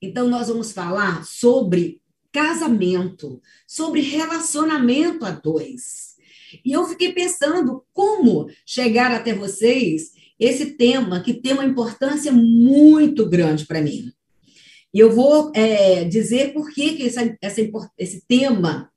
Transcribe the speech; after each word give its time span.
Então, 0.00 0.28
nós 0.28 0.48
vamos 0.48 0.72
falar 0.72 1.24
sobre 1.24 2.00
casamento, 2.32 3.40
sobre 3.66 4.00
relacionamento 4.00 5.24
a 5.24 5.30
dois. 5.30 6.14
E 6.64 6.72
eu 6.72 6.84
fiquei 6.86 7.12
pensando 7.12 7.84
como 7.92 8.48
chegar 8.64 9.12
até 9.12 9.34
vocês 9.34 10.12
esse 10.38 10.72
tema, 10.72 11.20
que 11.20 11.34
tem 11.34 11.52
uma 11.52 11.64
importância 11.64 12.32
muito 12.32 13.28
grande 13.28 13.66
para 13.66 13.82
mim. 13.82 14.10
E 14.92 14.98
eu 14.98 15.12
vou 15.12 15.52
é, 15.54 16.04
dizer 16.04 16.52
por 16.52 16.72
que, 16.72 16.96
que 16.96 17.06
essa, 17.06 17.36
essa, 17.42 17.60
esse 17.98 18.24
tema 18.26 18.90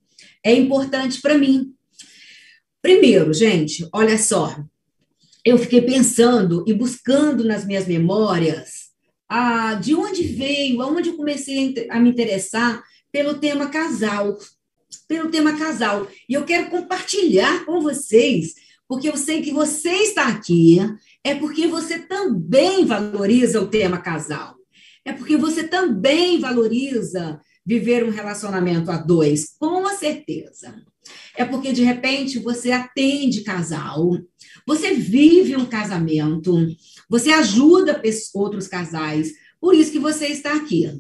é 0.44 0.54
importante 0.54 1.22
para 1.22 1.38
mim. 1.38 1.74
Primeiro, 2.82 3.34
gente, 3.34 3.88
olha 3.94 4.18
só, 4.18 4.58
eu 5.46 5.58
fiquei 5.58 5.82
pensando 5.82 6.64
e 6.66 6.74
buscando 6.74 7.44
nas 7.44 7.66
minhas 7.66 7.88
memórias 7.88 8.83
ah, 9.30 9.76
de 9.76 9.96
onde 9.96 10.24
veio, 10.24 10.82
aonde 10.82 11.10
eu 11.10 11.18
comecei 11.18 11.74
a 11.90 12.00
me 12.00 12.10
interessar 12.10 12.84
pelo 13.12 13.36
tema 13.36 13.70
casal, 13.70 14.38
pelo 15.08 15.30
tema 15.30 15.58
casal. 15.58 16.08
E 16.28 16.34
eu 16.34 16.44
quero 16.44 16.70
compartilhar 16.70 17.66
com 17.66 17.82
vocês, 17.82 18.54
porque 18.88 19.10
eu 19.10 19.18
sei 19.18 19.42
que 19.42 19.52
você 19.52 19.90
está 19.90 20.28
aqui, 20.28 20.80
é 21.24 21.36
porque 21.36 21.68
você 21.68 22.00
também 22.00 22.86
valoriza 22.86 23.62
o 23.62 23.68
tema 23.68 23.98
casal. 23.98 24.56
É 25.06 25.12
porque 25.14 25.38
você 25.38 25.68
também 25.68 26.40
valoriza 26.40 27.40
viver 27.66 28.04
um 28.04 28.10
relacionamento 28.10 28.92
a 28.92 28.98
dois, 28.98 29.56
com 29.58 29.86
certeza. 29.90 30.76
É 31.36 31.44
porque, 31.44 31.72
de 31.72 31.84
repente, 31.84 32.40
você 32.40 32.72
atende 32.72 33.44
casal, 33.44 34.18
você 34.66 34.94
vive 34.94 35.56
um 35.56 35.66
casamento, 35.66 36.56
você 37.14 37.30
ajuda 37.30 38.02
outros 38.34 38.68
casais, 38.68 39.34
por 39.62 39.76
isso 39.76 39.92
que 39.92 40.00
você 40.00 40.30
está 40.30 40.56
aqui. 40.56 41.00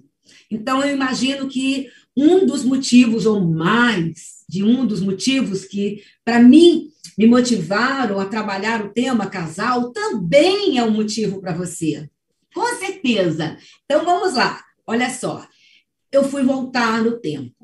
Então, 0.52 0.84
eu 0.84 0.94
imagino 0.94 1.48
que 1.48 1.90
um 2.16 2.46
dos 2.46 2.64
motivos, 2.64 3.26
ou 3.26 3.42
mais 3.42 4.44
de 4.48 4.64
um 4.64 4.86
dos 4.86 5.02
motivos 5.02 5.66
que, 5.66 6.04
para 6.24 6.40
mim, 6.40 6.92
me 7.18 7.26
motivaram 7.26 8.20
a 8.20 8.28
trabalhar 8.28 8.86
o 8.86 8.90
tema 8.90 9.26
casal, 9.26 9.92
também 9.92 10.78
é 10.78 10.84
um 10.84 10.92
motivo 10.92 11.42
para 11.42 11.52
você. 11.52 12.08
Com 12.54 12.76
certeza. 12.76 13.58
Então, 13.84 14.06
vamos 14.06 14.36
lá. 14.36 14.64
Olha 14.86 15.10
só. 15.10 15.48
Eu 16.12 16.30
fui 16.30 16.44
voltar 16.44 17.04
no 17.04 17.20
tempo. 17.20 17.56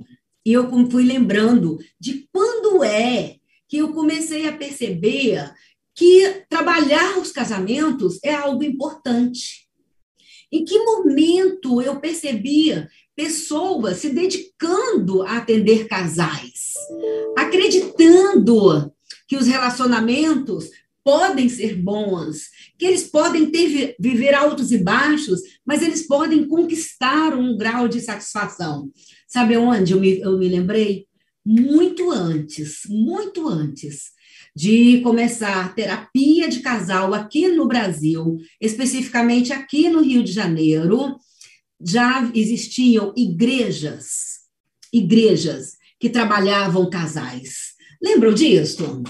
E 0.43 0.53
eu 0.53 0.67
fui 0.89 1.03
lembrando 1.03 1.77
de 1.99 2.27
quando 2.33 2.83
é 2.83 3.35
que 3.67 3.77
eu 3.77 3.93
comecei 3.93 4.47
a 4.47 4.57
perceber 4.57 5.53
que 5.99 6.45
trabalhar 6.47 7.19
os 7.19 7.29
casamentos 7.29 8.19
é 8.23 8.33
algo 8.33 8.63
importante. 8.63 9.67
Em 10.49 10.63
que 10.63 10.79
momento 10.79 11.81
eu 11.81 11.99
percebia 11.99 12.87
pessoas 13.13 13.97
se 13.97 14.09
dedicando 14.09 15.23
a 15.23 15.39
atender 15.39 15.89
casais, 15.89 16.71
acreditando 17.37 18.93
que 19.27 19.35
os 19.35 19.45
relacionamentos 19.45 20.69
podem 21.03 21.49
ser 21.49 21.75
bons, 21.75 22.47
que 22.77 22.85
eles 22.85 23.03
podem 23.03 23.51
ter 23.51 23.97
viver 23.99 24.33
altos 24.33 24.71
e 24.71 24.77
baixos, 24.77 25.41
mas 25.65 25.81
eles 25.81 26.07
podem 26.07 26.47
conquistar 26.47 27.37
um 27.37 27.57
grau 27.57 27.89
de 27.89 27.99
satisfação. 27.99 28.89
Sabe 29.27 29.57
onde 29.57 29.91
eu 29.91 29.99
me, 29.99 30.21
eu 30.21 30.37
me 30.37 30.47
lembrei? 30.47 31.07
Muito 31.45 32.09
antes, 32.09 32.83
muito 32.87 33.49
antes 33.49 34.17
de 34.59 34.99
começar 34.99 35.73
terapia 35.73 36.49
de 36.49 36.59
casal 36.59 37.13
aqui 37.13 37.47
no 37.47 37.65
Brasil, 37.65 38.35
especificamente 38.59 39.53
aqui 39.53 39.87
no 39.87 40.01
Rio 40.01 40.21
de 40.21 40.33
Janeiro, 40.33 41.17
já 41.81 42.29
existiam 42.35 43.13
igrejas, 43.15 44.39
igrejas 44.91 45.77
que 45.97 46.09
trabalhavam 46.09 46.89
casais. 46.89 47.69
Lembram 48.03 48.33
disso? 48.33 49.01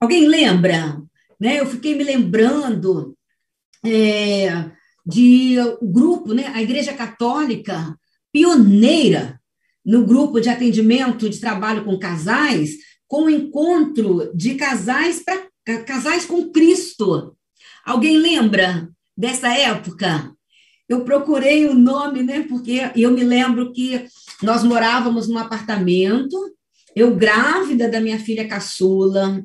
Alguém 0.00 0.26
lembra? 0.26 1.00
Né? 1.38 1.60
Eu 1.60 1.66
fiquei 1.66 1.94
me 1.94 2.02
lembrando 2.02 3.16
é, 3.86 4.72
de 5.06 5.54
um 5.80 5.92
grupo, 5.92 6.34
né? 6.34 6.48
a 6.48 6.60
Igreja 6.60 6.92
Católica, 6.92 7.96
pioneira 8.32 9.40
no 9.86 10.04
grupo 10.04 10.40
de 10.40 10.48
atendimento 10.48 11.30
de 11.30 11.38
trabalho 11.38 11.84
com 11.84 11.96
casais, 11.96 12.88
com 13.08 13.24
o 13.24 13.30
encontro 13.30 14.30
de 14.34 14.54
casais 14.54 15.24
para 15.24 15.48
casais 15.84 16.24
com 16.24 16.50
Cristo. 16.50 17.34
Alguém 17.84 18.18
lembra 18.18 18.88
dessa 19.16 19.48
época? 19.48 20.32
Eu 20.88 21.04
procurei 21.04 21.66
o 21.66 21.74
nome, 21.74 22.22
né? 22.22 22.46
Porque 22.48 22.90
eu 22.94 23.10
me 23.10 23.22
lembro 23.24 23.72
que 23.72 24.06
nós 24.42 24.62
morávamos 24.62 25.28
num 25.28 25.38
apartamento, 25.38 26.36
eu 26.94 27.14
grávida 27.14 27.88
da 27.88 28.00
minha 28.00 28.18
filha 28.18 28.48
caçula, 28.48 29.44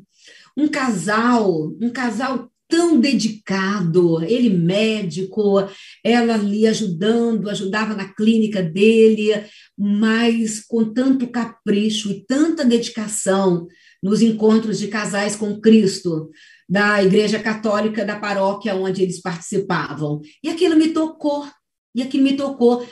um 0.56 0.68
casal, 0.68 1.74
um 1.82 1.90
casal 1.90 2.50
tão 2.74 3.00
dedicado, 3.00 4.24
ele 4.24 4.50
médico, 4.50 5.60
ela 6.04 6.34
ali 6.34 6.66
ajudando, 6.66 7.48
ajudava 7.48 7.94
na 7.94 8.12
clínica 8.12 8.64
dele, 8.64 9.30
mas 9.78 10.60
com 10.60 10.92
tanto 10.92 11.28
capricho 11.28 12.10
e 12.10 12.26
tanta 12.26 12.66
dedicação 12.66 13.68
nos 14.02 14.24
encontros 14.24 14.80
de 14.80 14.88
casais 14.88 15.36
com 15.36 15.62
Cristo 15.62 16.32
da 16.68 17.04
Igreja 17.04 17.38
Católica 17.38 18.04
da 18.04 18.20
paróquia 18.20 18.74
onde 18.74 19.04
eles 19.04 19.22
participavam. 19.22 20.20
E 20.44 20.50
aquilo 20.50 20.76
me 20.76 20.88
tocou, 20.88 21.48
e 21.94 22.02
aquilo 22.02 22.24
me 22.24 22.36
tocou. 22.36 22.84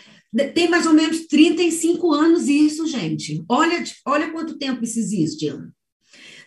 Tem 0.54 0.70
mais 0.70 0.86
ou 0.86 0.94
menos 0.94 1.26
35 1.26 2.14
anos 2.14 2.48
isso, 2.48 2.86
gente. 2.86 3.44
Olha, 3.50 3.84
olha 4.06 4.32
quanto 4.32 4.60
tempo 4.60 4.84
isso 4.84 5.00
existe. 5.00 5.52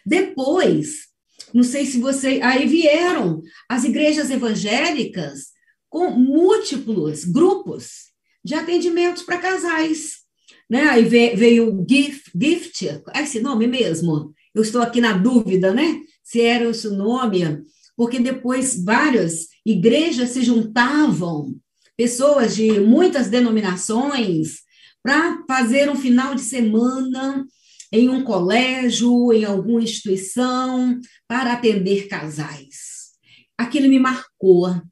Depois, 0.06 1.12
não 1.54 1.62
sei 1.62 1.86
se 1.86 1.98
você. 1.98 2.40
Aí 2.42 2.66
vieram 2.66 3.40
as 3.68 3.84
igrejas 3.84 4.28
evangélicas 4.28 5.52
com 5.88 6.10
múltiplos 6.10 7.24
grupos 7.24 8.12
de 8.44 8.54
atendimentos 8.54 9.22
para 9.22 9.38
casais. 9.38 10.24
Né? 10.68 10.82
Aí 10.88 11.04
veio 11.04 11.72
o 11.72 11.86
Gift, 11.88 12.32
Gift, 12.34 12.88
é 13.14 13.22
esse 13.22 13.40
nome 13.40 13.68
mesmo? 13.68 14.34
Eu 14.52 14.62
estou 14.62 14.82
aqui 14.82 15.00
na 15.00 15.12
dúvida, 15.12 15.72
né? 15.72 16.00
Se 16.22 16.40
era 16.40 16.68
esse 16.68 16.88
nome, 16.88 17.62
porque 17.96 18.18
depois 18.18 18.82
várias 18.82 19.48
igrejas 19.64 20.30
se 20.30 20.42
juntavam, 20.42 21.54
pessoas 21.96 22.56
de 22.56 22.80
muitas 22.80 23.28
denominações, 23.28 24.62
para 25.02 25.44
fazer 25.46 25.88
um 25.90 25.96
final 25.96 26.34
de 26.34 26.40
semana 26.40 27.46
em 27.94 28.08
um 28.08 28.24
colégio, 28.24 29.32
em 29.32 29.44
alguma 29.44 29.80
instituição, 29.80 30.98
para 31.28 31.52
atender 31.52 32.08
casais. 32.08 33.12
Aquilo 33.56 33.88
me 33.88 34.00
marcou, 34.00 34.82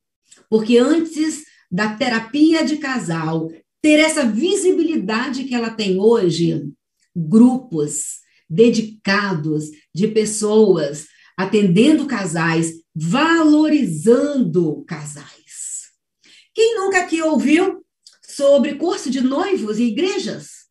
porque 0.48 0.78
antes 0.78 1.42
da 1.68 1.96
terapia 1.96 2.64
de 2.64 2.76
casal 2.76 3.50
ter 3.82 3.98
essa 3.98 4.24
visibilidade 4.24 5.42
que 5.42 5.52
ela 5.52 5.70
tem 5.70 5.98
hoje, 5.98 6.62
grupos 7.14 8.20
dedicados 8.48 9.64
de 9.92 10.06
pessoas 10.06 11.08
atendendo 11.36 12.06
casais, 12.06 12.72
valorizando 12.94 14.84
casais. 14.84 15.90
Quem 16.54 16.76
nunca 16.76 17.00
aqui 17.00 17.20
ouviu 17.20 17.84
sobre 18.24 18.76
curso 18.76 19.10
de 19.10 19.20
noivos 19.20 19.80
e 19.80 19.86
igrejas? 19.86 20.68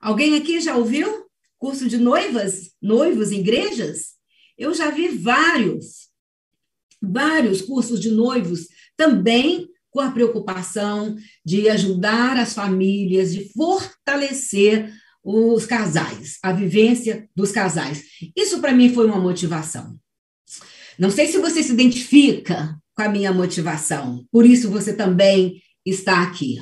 Alguém 0.00 0.36
aqui 0.36 0.60
já 0.60 0.76
ouviu? 0.76 1.27
Curso 1.58 1.88
de 1.88 1.98
noivas, 1.98 2.70
noivos 2.80 3.32
em 3.32 3.40
igrejas, 3.40 4.14
eu 4.56 4.72
já 4.74 4.90
vi 4.90 5.08
vários, 5.08 6.08
vários 7.02 7.60
cursos 7.60 8.00
de 8.00 8.10
noivos 8.10 8.66
também 8.96 9.68
com 9.90 10.00
a 10.00 10.10
preocupação 10.10 11.16
de 11.44 11.68
ajudar 11.68 12.36
as 12.36 12.54
famílias, 12.54 13.32
de 13.32 13.52
fortalecer 13.52 14.92
os 15.24 15.66
casais, 15.66 16.38
a 16.42 16.52
vivência 16.52 17.28
dos 17.34 17.52
casais. 17.52 18.04
Isso 18.36 18.60
para 18.60 18.72
mim 18.72 18.92
foi 18.92 19.06
uma 19.06 19.20
motivação. 19.20 19.98
Não 20.98 21.10
sei 21.10 21.26
se 21.26 21.38
você 21.38 21.62
se 21.62 21.72
identifica 21.72 22.76
com 22.94 23.02
a 23.02 23.08
minha 23.08 23.32
motivação, 23.32 24.24
por 24.30 24.44
isso 24.44 24.70
você 24.70 24.92
também 24.92 25.62
está 25.84 26.22
aqui. 26.22 26.58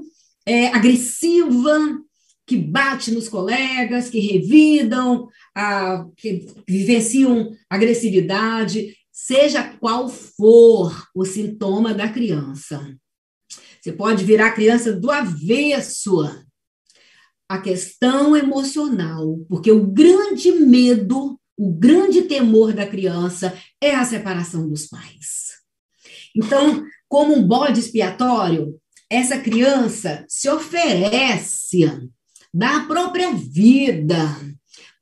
é, 0.46 0.68
agressiva, 0.68 2.00
que 2.46 2.56
bate 2.56 3.10
nos 3.10 3.28
colegas, 3.28 4.08
que 4.08 4.20
revidam, 4.20 5.28
a, 5.54 6.06
que 6.16 6.46
vivenciam 6.66 7.54
agressividade 7.68 8.96
seja 9.28 9.62
qual 9.62 10.08
for 10.08 11.06
o 11.14 11.22
sintoma 11.22 11.92
da 11.92 12.08
criança. 12.08 12.96
Você 13.78 13.92
pode 13.92 14.24
virar 14.24 14.46
a 14.46 14.52
criança 14.52 14.90
do 14.90 15.10
avesso. 15.10 16.24
A 17.46 17.58
questão 17.58 18.34
emocional, 18.34 19.38
porque 19.46 19.70
o 19.70 19.86
grande 19.86 20.50
medo, 20.52 21.38
o 21.58 21.70
grande 21.70 22.22
temor 22.22 22.72
da 22.72 22.86
criança 22.86 23.54
é 23.82 23.94
a 23.94 24.04
separação 24.04 24.66
dos 24.66 24.86
pais. 24.86 25.58
Então, 26.34 26.82
como 27.06 27.34
um 27.34 27.46
bode 27.46 27.80
expiatório, 27.80 28.80
essa 29.10 29.38
criança 29.38 30.24
se 30.26 30.48
oferece 30.48 31.84
da 32.52 32.80
própria 32.80 33.30
vida 33.34 34.24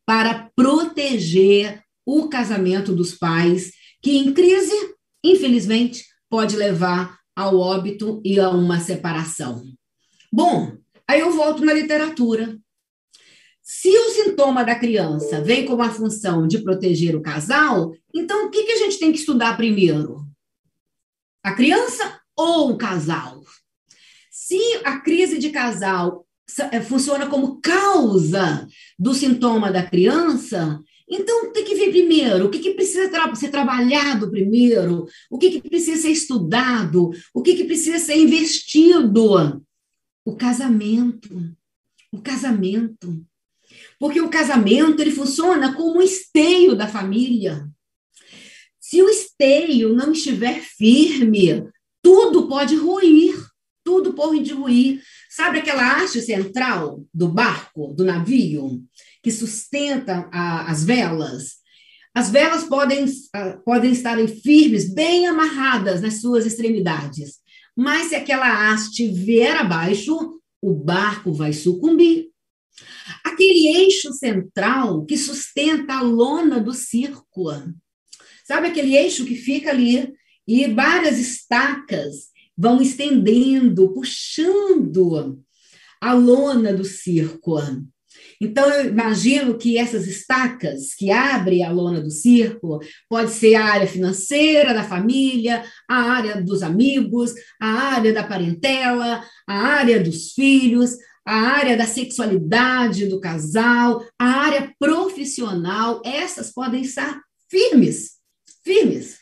para 0.04 0.50
proteger 0.56 1.80
o 2.04 2.28
casamento 2.28 2.92
dos 2.92 3.14
pais 3.14 3.70
que 4.02 4.16
em 4.16 4.32
crise, 4.32 4.94
infelizmente, 5.24 6.04
pode 6.28 6.56
levar 6.56 7.18
ao 7.34 7.58
óbito 7.58 8.20
e 8.24 8.40
a 8.40 8.50
uma 8.50 8.80
separação. 8.80 9.62
Bom, 10.32 10.76
aí 11.06 11.20
eu 11.20 11.32
volto 11.32 11.64
na 11.64 11.72
literatura. 11.72 12.58
Se 13.62 13.88
o 13.88 14.10
sintoma 14.10 14.64
da 14.64 14.74
criança 14.74 15.40
vem 15.40 15.66
com 15.66 15.74
uma 15.74 15.90
função 15.90 16.46
de 16.46 16.62
proteger 16.62 17.16
o 17.16 17.22
casal, 17.22 17.92
então 18.14 18.46
o 18.46 18.50
que, 18.50 18.64
que 18.64 18.72
a 18.72 18.78
gente 18.78 18.98
tem 18.98 19.12
que 19.12 19.18
estudar 19.18 19.56
primeiro? 19.56 20.24
A 21.42 21.52
criança 21.52 22.20
ou 22.36 22.70
o 22.70 22.76
casal? 22.76 23.42
Se 24.30 24.58
a 24.84 25.00
crise 25.00 25.38
de 25.38 25.50
casal 25.50 26.26
eh, 26.70 26.80
funciona 26.80 27.26
como 27.26 27.60
causa 27.60 28.68
do 28.98 29.12
sintoma 29.12 29.72
da 29.72 29.84
criança, 29.84 30.80
então, 31.08 31.52
tem 31.52 31.64
que 31.64 31.74
ver 31.74 31.90
primeiro 31.90 32.46
o 32.46 32.50
que, 32.50 32.58
que 32.58 32.74
precisa 32.74 33.08
tra 33.08 33.32
ser 33.34 33.50
trabalhado 33.50 34.30
primeiro, 34.30 35.06
o 35.30 35.38
que, 35.38 35.50
que 35.50 35.68
precisa 35.68 36.02
ser 36.02 36.10
estudado, 36.10 37.10
o 37.32 37.42
que, 37.42 37.54
que 37.54 37.64
precisa 37.64 37.98
ser 37.98 38.16
investido. 38.16 39.62
O 40.24 40.34
casamento. 40.34 41.54
O 42.12 42.20
casamento. 42.20 43.24
Porque 43.98 44.20
o 44.20 44.28
casamento 44.28 45.00
ele 45.00 45.12
funciona 45.12 45.74
como 45.74 45.98
um 45.98 46.02
esteio 46.02 46.74
da 46.74 46.88
família. 46.88 47.68
Se 48.80 49.00
o 49.02 49.08
esteio 49.08 49.92
não 49.92 50.12
estiver 50.12 50.60
firme, 50.60 51.68
tudo 52.02 52.48
pode 52.48 52.74
ruir, 52.76 53.36
tudo 53.84 54.12
pode 54.12 54.52
ruir. 54.52 55.02
Sabe 55.30 55.58
aquela 55.58 55.96
haste 55.96 56.20
central 56.20 57.04
do 57.12 57.28
barco, 57.28 57.92
do 57.94 58.04
navio? 58.04 58.82
Que 59.26 59.32
sustenta 59.32 60.30
a, 60.32 60.70
as 60.70 60.84
velas, 60.84 61.54
as 62.14 62.30
velas 62.30 62.62
podem, 62.62 63.04
uh, 63.06 63.60
podem 63.64 63.90
estar 63.90 64.16
firmes, 64.28 64.94
bem 64.94 65.26
amarradas 65.26 66.00
nas 66.00 66.20
suas 66.20 66.46
extremidades. 66.46 67.38
Mas 67.76 68.10
se 68.10 68.14
aquela 68.14 68.70
haste 68.70 69.08
vier 69.08 69.56
abaixo, 69.56 70.16
o 70.62 70.72
barco 70.72 71.32
vai 71.32 71.52
sucumbir. 71.52 72.28
Aquele 73.24 73.66
eixo 73.66 74.12
central 74.12 75.04
que 75.04 75.18
sustenta 75.18 75.94
a 75.94 76.02
lona 76.02 76.60
do 76.60 76.72
circo. 76.72 77.50
Sabe 78.46 78.68
aquele 78.68 78.94
eixo 78.94 79.24
que 79.24 79.34
fica 79.34 79.70
ali 79.70 80.14
e 80.46 80.68
várias 80.68 81.18
estacas 81.18 82.28
vão 82.56 82.80
estendendo, 82.80 83.92
puxando 83.92 85.42
a 86.00 86.12
lona 86.12 86.72
do 86.72 86.84
circo. 86.84 87.56
Então, 88.40 88.68
eu 88.68 88.90
imagino 88.90 89.56
que 89.56 89.78
essas 89.78 90.06
estacas 90.06 90.94
que 90.94 91.10
abrem 91.10 91.64
a 91.64 91.70
lona 91.70 92.00
do 92.00 92.10
círculo 92.10 92.80
pode 93.08 93.30
ser 93.32 93.54
a 93.54 93.64
área 93.64 93.86
financeira 93.86 94.74
da 94.74 94.84
família, 94.84 95.64
a 95.88 95.96
área 95.96 96.42
dos 96.42 96.62
amigos, 96.62 97.32
a 97.60 97.68
área 97.68 98.12
da 98.12 98.24
parentela, 98.24 99.24
a 99.46 99.54
área 99.54 100.02
dos 100.02 100.32
filhos, 100.32 100.96
a 101.26 101.34
área 101.34 101.76
da 101.76 101.86
sexualidade 101.86 103.06
do 103.06 103.20
casal, 103.20 104.04
a 104.18 104.24
área 104.24 104.72
profissional. 104.78 106.00
Essas 106.04 106.52
podem 106.52 106.82
estar 106.82 107.20
firmes, 107.50 108.12
firmes. 108.62 109.18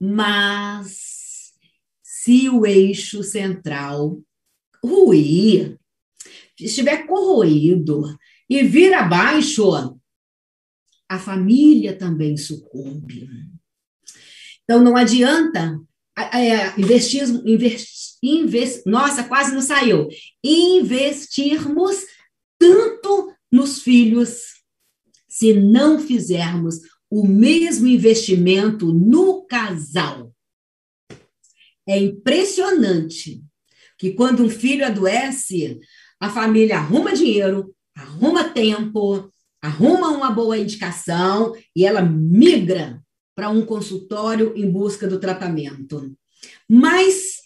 Mas 0.00 1.52
se 2.02 2.48
o 2.48 2.64
eixo 2.64 3.22
central 3.22 4.18
ruir, 4.84 5.76
estiver 6.58 7.06
corroído, 7.06 8.04
e 8.58 8.62
vir 8.62 8.92
abaixo, 8.92 9.98
a 11.08 11.18
família 11.18 11.96
também 11.96 12.36
sucumbe. 12.36 13.28
Então, 14.62 14.82
não 14.82 14.94
adianta 14.94 15.80
é, 16.34 16.78
investir, 16.78 17.22
invest, 17.46 18.18
invest, 18.22 18.82
nossa, 18.86 19.24
quase 19.24 19.54
não 19.54 19.62
saiu, 19.62 20.08
investirmos 20.44 21.96
tanto 22.58 23.34
nos 23.50 23.82
filhos 23.82 24.62
se 25.26 25.54
não 25.54 25.98
fizermos 25.98 26.76
o 27.10 27.26
mesmo 27.26 27.86
investimento 27.86 28.92
no 28.92 29.46
casal. 29.46 30.30
É 31.88 31.98
impressionante 31.98 33.42
que 33.98 34.12
quando 34.12 34.44
um 34.44 34.50
filho 34.50 34.84
adoece, 34.84 35.80
a 36.20 36.28
família 36.28 36.76
arruma 36.76 37.14
dinheiro, 37.14 37.74
arruma 37.96 38.44
tempo, 38.44 39.30
arruma 39.60 40.08
uma 40.08 40.30
boa 40.30 40.58
indicação 40.58 41.54
e 41.74 41.84
ela 41.84 42.02
migra 42.02 43.00
para 43.34 43.48
um 43.48 43.64
consultório 43.64 44.52
em 44.56 44.70
busca 44.70 45.06
do 45.06 45.18
tratamento. 45.20 46.14
Mas 46.68 47.42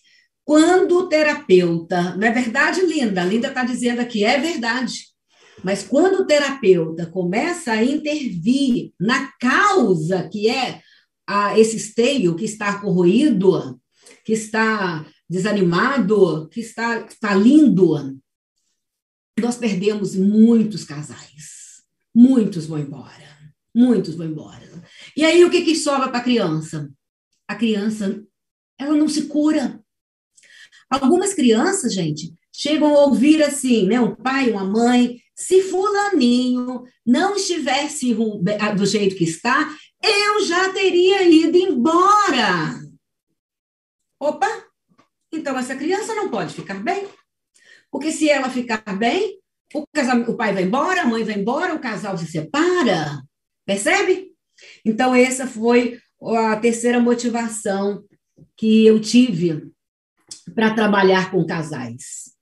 Quando 0.47 0.99
o 0.99 1.09
terapeuta, 1.09 2.15
não 2.15 2.25
é 2.25 2.31
verdade, 2.31 2.81
Linda? 2.81 3.21
A 3.21 3.25
Linda 3.25 3.49
está 3.49 3.65
dizendo 3.65 4.01
aqui, 4.01 4.23
é 4.23 4.39
verdade. 4.39 5.07
Mas 5.65 5.83
quando 5.83 6.21
o 6.21 6.25
terapeuta 6.25 7.05
começa 7.07 7.73
a 7.73 7.85
intervir 7.85 8.93
na 8.99 9.33
causa 9.41 10.29
que 10.29 10.49
é 10.49 10.81
a, 11.27 11.59
esse 11.59 11.77
esteio 11.77 12.37
que 12.37 12.45
está 12.45 12.79
corroído, 12.81 13.81
que 14.25 14.35
está 14.35 15.05
desanimado, 15.29 16.49
que 16.49 16.61
está 16.61 17.05
falindo, 17.21 18.17
nós 19.41 19.57
perdemos 19.57 20.15
muitos 20.15 20.85
casais. 20.85 21.83
Muitos 22.15 22.67
vão 22.67 22.79
embora. 22.79 23.37
Muitos 23.75 24.15
vão 24.15 24.27
embora. 24.27 24.67
E 25.17 25.25
aí, 25.25 25.45
o 25.45 25.51
que, 25.51 25.63
que 25.63 25.77
sobra 25.77 26.09
para 26.09 26.19
a 26.19 26.25
criança? 26.25 26.91
A 27.47 27.55
criança, 27.55 28.25
ela 28.79 28.97
não 28.97 29.09
se 29.09 29.27
cura. 29.27 29.81
Algumas 30.89 31.35
crianças, 31.35 31.93
gente, 31.93 32.33
chegam 32.53 32.89
a 32.95 33.05
ouvir 33.05 33.43
assim, 33.43 33.87
né? 33.87 34.01
Um 34.01 34.15
pai, 34.15 34.51
uma 34.51 34.65
mãe, 34.65 35.21
se 35.35 35.63
fulaninho 35.63 36.85
não 37.05 37.37
estivesse 37.37 38.15
do 38.15 38.87
jeito 38.87 39.17
que 39.17 39.25
está, 39.25 39.77
eu 40.03 40.43
já 40.45 40.73
teria 40.73 41.23
ido 41.29 41.59
embora. 41.59 42.81
Opa! 44.19 44.65
Então 45.31 45.59
essa 45.59 45.77
criança 45.77 46.15
não 46.15 46.31
pode 46.31 46.55
ficar 46.55 46.83
bem. 46.83 47.07
Porque 47.91 48.13
se 48.13 48.29
ela 48.29 48.51
ficar 48.51 48.83
bem, 48.99 49.39
o, 49.75 49.85
casal, 49.93 50.21
o 50.23 50.37
pai 50.37 50.53
vai 50.53 50.65
embora, 50.65 51.03
a 51.03 51.07
mãe 51.07 51.25
vai 51.25 51.35
embora, 51.35 51.75
o 51.75 51.81
casal 51.81 52.17
se 52.17 52.27
separa. 52.27 53.23
Percebe? 53.65 54.33
Então, 54.85 55.15
essa 55.15 55.47
foi 55.47 55.99
a 56.23 56.57
terceira 56.57 57.01
motivação 57.01 58.05
que 58.57 58.87
eu 58.87 59.01
tive 59.01 59.71
para 60.55 60.75
trabalhar 60.75 61.31
com 61.31 61.47
casais. 61.47 62.33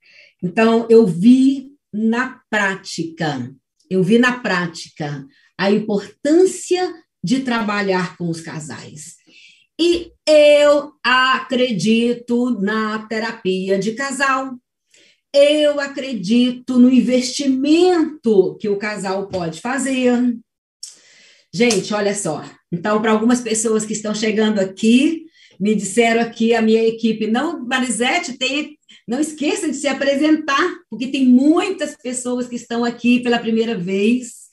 Então, 0.41 0.87
eu 0.89 1.05
vi 1.05 1.71
na 1.93 2.41
prática, 2.49 3.53
eu 3.89 4.03
vi 4.03 4.17
na 4.17 4.39
prática 4.39 5.25
a 5.57 5.71
importância 5.71 6.93
de 7.23 7.39
trabalhar 7.39 8.17
com 8.17 8.29
os 8.29 8.41
casais. 8.41 9.15
E 9.79 10.11
eu 10.27 10.93
acredito 11.03 12.51
na 12.61 13.07
terapia 13.07 13.79
de 13.79 13.93
casal. 13.93 14.53
Eu 15.37 15.81
acredito 15.81 16.79
no 16.79 16.89
investimento 16.89 18.55
que 18.57 18.69
o 18.69 18.77
casal 18.77 19.27
pode 19.27 19.59
fazer. 19.59 20.33
Gente, 21.53 21.93
olha 21.93 22.15
só. 22.15 22.41
Então, 22.71 23.01
para 23.01 23.11
algumas 23.11 23.41
pessoas 23.41 23.85
que 23.85 23.91
estão 23.91 24.15
chegando 24.15 24.59
aqui, 24.59 25.25
me 25.59 25.75
disseram 25.75 26.21
aqui 26.21 26.53
a 26.53 26.61
minha 26.61 26.81
equipe, 26.87 27.27
não, 27.27 27.65
Marisete, 27.65 28.37
tem, 28.37 28.77
não 29.05 29.19
esqueça 29.19 29.67
de 29.69 29.75
se 29.75 29.89
apresentar, 29.89 30.77
porque 30.89 31.07
tem 31.07 31.25
muitas 31.25 31.97
pessoas 31.97 32.47
que 32.47 32.55
estão 32.55 32.85
aqui 32.85 33.19
pela 33.19 33.37
primeira 33.37 33.77
vez. 33.77 34.45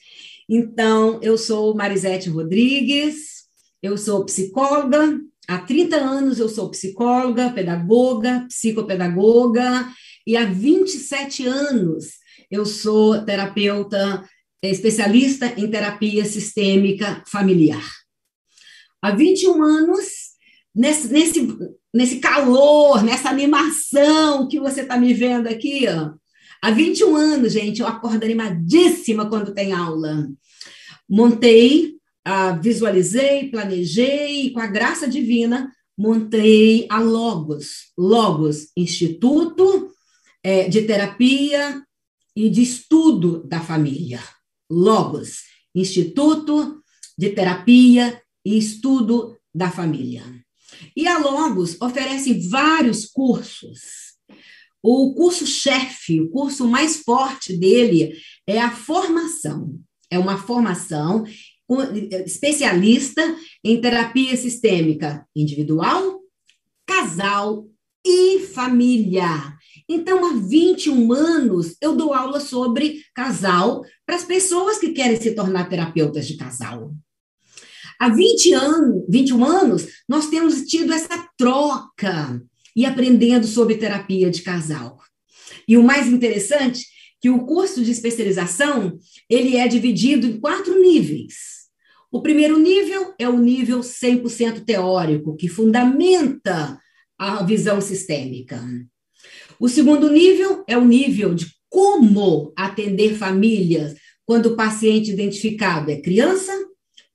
Então, 0.49 1.21
eu 1.23 1.39
sou 1.39 1.77
Marisete 1.77 2.29
Rodrigues, 2.29 3.45
eu 3.81 3.97
sou 3.97 4.25
psicóloga, 4.25 5.21
há 5.47 5.59
30 5.59 5.95
anos 5.97 6.41
eu 6.41 6.49
sou 6.49 6.71
psicóloga, 6.71 7.51
pedagoga, 7.51 8.47
psicopedagoga, 8.49 9.89
e 10.27 10.37
há 10.37 10.45
27 10.45 11.47
anos 11.47 12.23
eu 12.51 12.67
sou 12.67 13.25
terapeuta 13.25 14.29
é 14.63 14.71
especialista 14.71 15.47
em 15.57 15.69
terapia 15.69 16.25
sistêmica 16.25 17.23
familiar. 17.27 17.85
Há 19.03 19.11
21 19.11 19.61
anos, 19.61 20.05
nesse, 20.73 21.09
nesse, 21.13 21.59
nesse 21.93 22.21
calor, 22.21 23.03
nessa 23.03 23.29
animação 23.29 24.47
que 24.47 24.61
você 24.61 24.83
está 24.83 24.97
me 24.97 25.13
vendo 25.13 25.49
aqui, 25.49 25.89
ó, 25.89 26.13
há 26.63 26.71
21 26.71 27.17
anos, 27.17 27.53
gente, 27.53 27.81
eu 27.81 27.89
acordo 27.89 28.23
animadíssima 28.23 29.29
quando 29.29 29.53
tem 29.53 29.73
aula. 29.73 30.29
Montei, 31.11 31.95
ah, 32.25 32.53
visualizei, 32.53 33.51
planejei, 33.51 34.53
com 34.53 34.61
a 34.61 34.69
graça 34.69 35.09
divina, 35.09 35.73
montei 35.99 36.87
a 36.89 37.01
Logos, 37.01 37.91
Logos, 37.99 38.69
Instituto 38.77 39.82
é, 40.43 40.69
de 40.69 40.83
Terapia 40.83 41.83
e 42.35 42.51
de 42.51 42.63
Estudo 42.63 43.45
da 43.47 43.61
Família. 43.61 44.23
Logos, 44.71 45.43
Instituto 45.75 46.83
de 47.17 47.31
Terapia 47.31 48.21
e 48.45 48.57
Estudo 48.57 49.37
da 49.55 49.71
Família. 49.71 50.25
E 50.97 51.07
a 51.07 51.19
Logos 51.19 51.81
oferece 51.81 52.49
vários 52.49 53.07
cursos. 53.07 54.13
O 54.83 55.15
curso-chefe, 55.15 56.21
o 56.21 56.31
curso 56.31 56.67
mais 56.67 57.03
forte 57.03 57.57
dele 57.57 58.19
é 58.47 58.59
a 58.59 58.71
formação. 58.71 59.79
É 60.11 60.19
uma 60.19 60.37
formação 60.39 61.25
especialista 62.27 63.23
em 63.65 63.81
terapia 63.81 64.37
sistêmica 64.37 65.27
individual, 65.35 66.21
casal 66.87 67.67
e 68.05 68.41
família. 68.41 69.57
Então, 69.89 70.25
há 70.25 70.35
21 70.35 71.13
anos, 71.13 71.77
eu 71.81 71.95
dou 71.97 72.15
aula 72.15 72.41
sobre 72.41 73.03
casal 73.15 73.85
para 74.07 74.17
as 74.17 74.25
pessoas 74.25 74.79
que 74.79 74.93
querem 74.93 75.21
se 75.21 75.35
tornar 75.35 75.69
terapeutas 75.69 76.27
de 76.27 76.37
casal. 76.37 76.93
Há 77.99 78.09
20 78.09 78.53
anos, 78.55 79.05
21 79.09 79.45
anos, 79.45 79.87
nós 80.09 80.29
temos 80.29 80.63
tido 80.63 80.93
essa 80.93 81.29
troca 81.37 82.43
e 82.75 82.85
aprendendo 82.85 83.47
sobre 83.47 83.77
terapia 83.77 84.31
de 84.31 84.43
casal. 84.43 84.99
E 85.69 85.77
o 85.77 85.83
mais 85.83 86.09
interessante 86.09 86.87
que 87.21 87.31
o 87.31 87.47
curso 87.47 87.85
de 87.85 87.93
especialização, 87.93 88.99
ele 89.31 89.57
é 89.57 89.69
dividido 89.69 90.27
em 90.27 90.41
quatro 90.41 90.81
níveis. 90.81 91.63
O 92.11 92.21
primeiro 92.21 92.59
nível 92.59 93.15
é 93.19 93.29
o 93.29 93.39
nível 93.39 93.81
100% 93.81 94.65
teórico, 94.65 95.37
que 95.37 95.49
fundamenta 95.49 96.79
a 97.17 97.43
visão 97.45 97.81
sistêmica. 97.81 98.61
O 99.63 99.69
segundo 99.69 100.11
nível 100.11 100.65
é 100.67 100.77
o 100.77 100.85
nível 100.85 101.37
de 101.37 101.47
como 101.71 102.53
atender 102.57 103.15
famílias 103.15 103.95
quando 104.27 104.47
o 104.47 104.57
paciente 104.57 105.13
identificado 105.13 105.89
é 105.89 106.01
criança, 106.01 106.53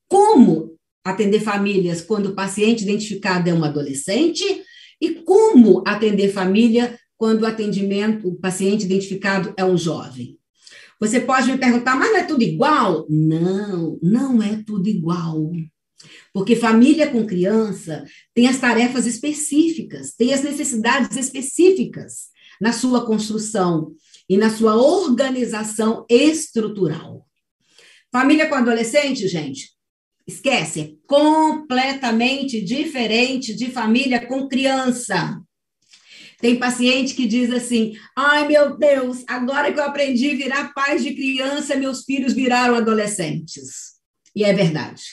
como 0.07 0.77
atender 1.03 1.41
famílias 1.41 2.01
quando 2.01 2.27
o 2.27 2.33
paciente 2.33 2.83
identificado 2.83 3.49
é 3.49 3.53
um 3.53 3.65
adolescente 3.65 4.45
e 5.01 5.15
como 5.25 5.83
atender 5.85 6.31
família 6.31 6.97
quando 7.17 7.41
o 7.41 7.45
atendimento, 7.45 8.29
o 8.29 8.39
paciente 8.39 8.85
identificado 8.85 9.53
é 9.57 9.65
um 9.65 9.77
jovem. 9.77 10.39
Você 11.01 11.19
pode 11.19 11.51
me 11.51 11.57
perguntar, 11.57 11.97
mas 11.97 12.11
não 12.11 12.17
é 12.17 12.23
tudo 12.23 12.43
igual? 12.43 13.05
Não, 13.09 13.99
não 14.01 14.41
é 14.41 14.63
tudo 14.65 14.87
igual. 14.87 15.51
Porque 16.33 16.55
família 16.55 17.07
com 17.07 17.27
criança 17.27 18.05
tem 18.33 18.47
as 18.47 18.57
tarefas 18.57 19.05
específicas, 19.05 20.13
tem 20.13 20.33
as 20.33 20.43
necessidades 20.43 21.17
específicas 21.17 22.36
na 22.59 22.71
sua 22.71 23.05
construção 23.05 23.93
e 24.29 24.37
na 24.37 24.49
sua 24.49 24.75
organização 24.75 26.05
estrutural. 26.09 27.25
Família 28.11 28.47
com 28.47 28.55
adolescente, 28.55 29.27
gente, 29.27 29.69
esquece, 30.27 30.81
é 30.81 30.91
completamente 31.07 32.61
diferente 32.61 33.55
de 33.55 33.71
família 33.71 34.25
com 34.25 34.47
criança. 34.47 35.41
Tem 36.39 36.57
paciente 36.57 37.15
que 37.15 37.25
diz 37.25 37.51
assim: 37.51 37.93
ai 38.15 38.47
meu 38.47 38.77
Deus, 38.77 39.23
agora 39.27 39.71
que 39.73 39.79
eu 39.79 39.83
aprendi 39.83 40.31
a 40.31 40.35
virar 40.35 40.73
pais 40.73 41.03
de 41.03 41.13
criança, 41.15 41.75
meus 41.75 42.03
filhos 42.03 42.33
viraram 42.33 42.75
adolescentes. 42.75 43.97
E 44.35 44.43
é 44.43 44.53
verdade. 44.53 45.03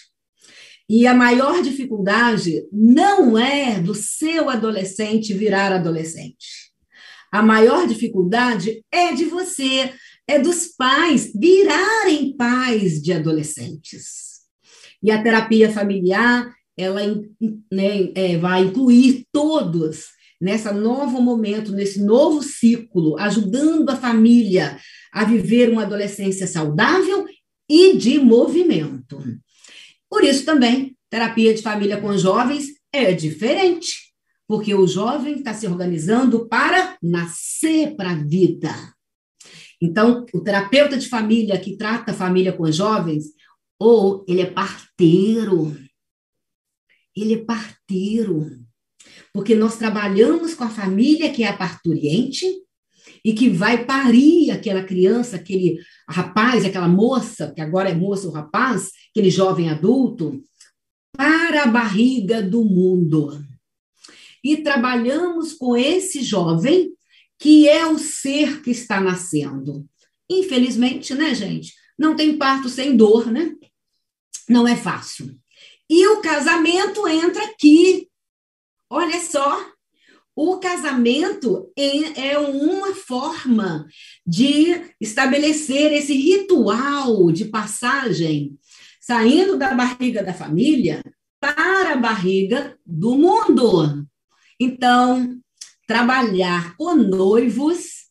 E 0.89 1.07
a 1.07 1.15
maior 1.15 1.63
dificuldade 1.63 2.63
não 2.71 3.39
é 3.39 3.81
do 3.81 3.95
seu 3.95 4.51
adolescente 4.51 5.33
virar 5.33 5.73
adolescente. 5.73 6.64
A 7.35 7.43
maior 7.43 7.89
dificuldade 7.89 8.85
é 8.93 9.13
de 9.13 9.25
você, 9.25 9.93
é 10.25 10.39
dos 10.39 10.69
pais 10.69 11.33
virarem 11.35 12.37
pais 12.37 13.03
de 13.03 13.13
adolescentes. 13.13 14.43
E 15.03 15.11
a 15.11 15.21
terapia 15.21 15.69
familiar, 15.69 16.55
ela 16.77 17.01
né, 17.73 18.13
é, 18.15 18.39
vai 18.39 18.63
incluir 18.63 19.27
todos 19.33 20.11
nesse 20.41 20.71
novo 20.71 21.21
momento, 21.21 21.73
nesse 21.73 22.01
novo 22.01 22.41
ciclo, 22.41 23.19
ajudando 23.19 23.91
a 23.91 23.97
família 23.97 24.79
a 25.13 25.25
viver 25.25 25.71
uma 25.71 25.83
adolescência 25.83 26.47
saudável 26.47 27.27
e 27.69 27.97
de 27.97 28.17
movimento. 28.17 29.21
Por 30.09 30.23
isso 30.23 30.45
também, 30.45 30.97
terapia 31.11 31.53
de 31.53 31.63
família 31.63 32.01
com 32.01 32.17
jovens 32.17 32.67
é 32.93 33.13
diferente 33.13 34.14
porque 34.47 34.75
o 34.75 34.87
jovem 34.87 35.37
está 35.37 35.55
se 35.55 35.67
organizando 35.67 36.49
para 36.49 36.97
nascer 37.03 37.95
para 37.97 38.11
a 38.11 38.23
vida. 38.23 38.75
Então, 39.81 40.25
o 40.33 40.41
terapeuta 40.41 40.97
de 40.97 41.09
família 41.09 41.59
que 41.59 41.77
trata 41.77 42.13
a 42.13 42.15
família 42.15 42.53
com 42.53 42.71
jovens, 42.71 43.25
ou 43.79 44.25
ele 44.29 44.41
é 44.41 44.47
parteiro. 44.47 45.77
Ele 47.17 47.35
é 47.35 47.45
parteiro. 47.45 48.65
porque 49.33 49.55
nós 49.55 49.77
trabalhamos 49.77 50.55
com 50.55 50.65
a 50.65 50.71
família 50.71 51.33
que 51.33 51.43
é 51.43 51.49
a 51.49 51.57
parturiente 51.57 52.47
e 53.25 53.33
que 53.33 53.51
vai 53.51 53.85
parir 53.85 54.51
aquela 54.51 54.83
criança, 54.83 55.37
aquele 55.37 55.79
rapaz, 56.09 56.65
aquela 56.65 56.89
moça, 56.89 57.53
que 57.53 57.61
agora 57.61 57.91
é 57.91 57.95
moça 57.95 58.27
ou 58.27 58.33
rapaz, 58.33 58.91
aquele 59.11 59.31
jovem 59.31 59.69
adulto, 59.69 60.41
para 61.17 61.65
a 61.65 61.67
barriga 61.67 62.43
do 62.43 62.65
mundo. 62.65 63.44
E 64.45 64.59
trabalhamos 64.59 65.55
com 65.55 65.75
esse 65.75 66.23
jovem, 66.23 66.93
que 67.39 67.69
é 67.69 67.87
o 67.87 67.99
ser 67.99 68.63
que 68.63 68.71
está 68.71 69.01
nascendo. 69.01 69.89
Infelizmente, 70.31 71.15
né, 71.15 71.35
gente? 71.35 71.73
Não 71.99 72.15
tem 72.15 72.37
parto 72.37 72.69
sem 72.69 72.97
dor, 72.97 73.33
né? 73.33 73.55
Não 74.49 74.69
é 74.69 74.77
fácil. 74.77 75.35
E 75.89 76.07
o 76.09 76.21
casamento 76.21 77.09
entra 77.09 77.45
aqui. 77.45 78.09
Olha 78.91 79.21
só, 79.21 79.65
o 80.37 80.59
casamento 80.59 81.73
é 81.77 82.39
uma 82.39 82.95
forma 82.95 83.87
de 84.27 84.83
estabelecer 85.01 85.93
esse 85.93 86.15
ritual 86.15 87.31
de 87.31 87.47
passagem, 87.47 88.59
saindo 89.01 89.57
da 89.57 89.75
barriga 89.75 90.23
da 90.23 90.35
família 90.35 91.03
para 91.41 91.93
a 91.93 91.97
barriga 91.97 92.77
do 92.85 93.17
mundo. 93.17 94.07
Então, 94.59 95.39
trabalhar 95.87 96.77
com 96.77 96.95
noivos 96.95 98.05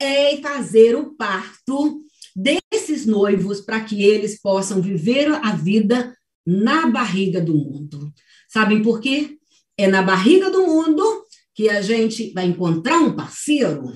é 0.00 0.36
fazer 0.38 0.96
o 0.96 1.14
parto 1.14 2.02
desses 2.34 3.06
noivos 3.06 3.60
para 3.60 3.80
que 3.80 4.02
eles 4.02 4.40
possam 4.40 4.82
viver 4.82 5.32
a 5.32 5.52
vida 5.52 6.16
na 6.46 6.86
barriga 6.86 7.40
do 7.40 7.54
mundo. 7.54 8.12
Sabem 8.48 8.82
por 8.82 9.00
quê? 9.00 9.38
É 9.78 9.86
na 9.86 10.02
barriga 10.02 10.50
do 10.50 10.66
mundo 10.66 11.24
que 11.54 11.68
a 11.70 11.80
gente 11.80 12.32
vai 12.32 12.46
encontrar 12.46 12.98
um 12.98 13.14
parceiro. 13.14 13.92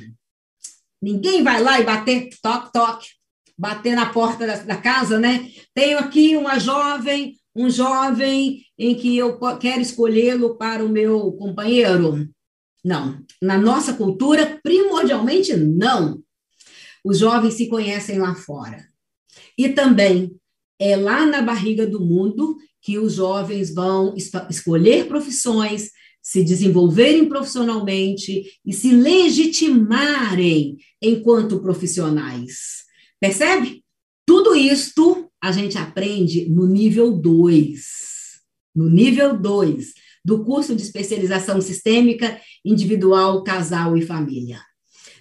Ninguém 1.02 1.42
vai 1.42 1.62
lá 1.62 1.80
e 1.80 1.84
bater 1.84 2.28
toque, 2.40 2.72
toque, 2.72 3.08
bater 3.56 3.94
na 3.94 4.06
porta 4.06 4.46
da, 4.46 4.56
da 4.56 4.76
casa, 4.76 5.18
né? 5.18 5.50
Tenho 5.74 5.98
aqui 5.98 6.36
uma 6.36 6.58
jovem, 6.58 7.37
um 7.54 7.68
jovem 7.68 8.62
em 8.78 8.94
que 8.94 9.16
eu 9.16 9.38
quero 9.58 9.80
escolhê-lo 9.80 10.56
para 10.56 10.84
o 10.84 10.88
meu 10.88 11.32
companheiro. 11.32 12.28
Não. 12.84 13.24
Na 13.42 13.58
nossa 13.58 13.94
cultura, 13.94 14.60
primordialmente, 14.62 15.56
não. 15.56 16.22
Os 17.04 17.18
jovens 17.18 17.54
se 17.54 17.68
conhecem 17.68 18.18
lá 18.18 18.34
fora. 18.34 18.86
E 19.56 19.68
também 19.68 20.34
é 20.78 20.96
lá 20.96 21.26
na 21.26 21.42
barriga 21.42 21.86
do 21.86 22.00
mundo 22.00 22.56
que 22.80 22.98
os 22.98 23.14
jovens 23.14 23.74
vão 23.74 24.14
escolher 24.48 25.08
profissões, 25.08 25.90
se 26.22 26.44
desenvolverem 26.44 27.28
profissionalmente 27.28 28.44
e 28.64 28.72
se 28.72 28.92
legitimarem 28.92 30.76
enquanto 31.02 31.60
profissionais. 31.60 32.84
Percebe? 33.20 33.82
Tudo 34.28 34.54
isto 34.54 35.32
a 35.42 35.50
gente 35.50 35.78
aprende 35.78 36.50
no 36.50 36.66
nível 36.66 37.12
2. 37.12 37.80
No 38.76 38.90
nível 38.90 39.40
2 39.40 39.94
do 40.22 40.44
curso 40.44 40.76
de 40.76 40.82
especialização 40.82 41.62
sistêmica 41.62 42.38
individual, 42.62 43.42
casal 43.42 43.96
e 43.96 44.02
família. 44.02 44.60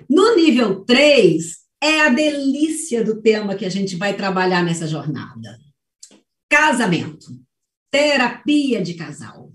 No 0.09 0.35
nível 0.35 0.83
3, 0.83 1.55
é 1.81 2.01
a 2.01 2.09
delícia 2.09 3.01
do 3.01 3.21
tema 3.21 3.55
que 3.55 3.65
a 3.65 3.69
gente 3.69 3.95
vai 3.95 4.13
trabalhar 4.13 4.61
nessa 4.61 4.85
jornada. 4.85 5.57
Casamento, 6.49 7.27
terapia 7.89 8.81
de 8.81 8.95
casal. 8.95 9.53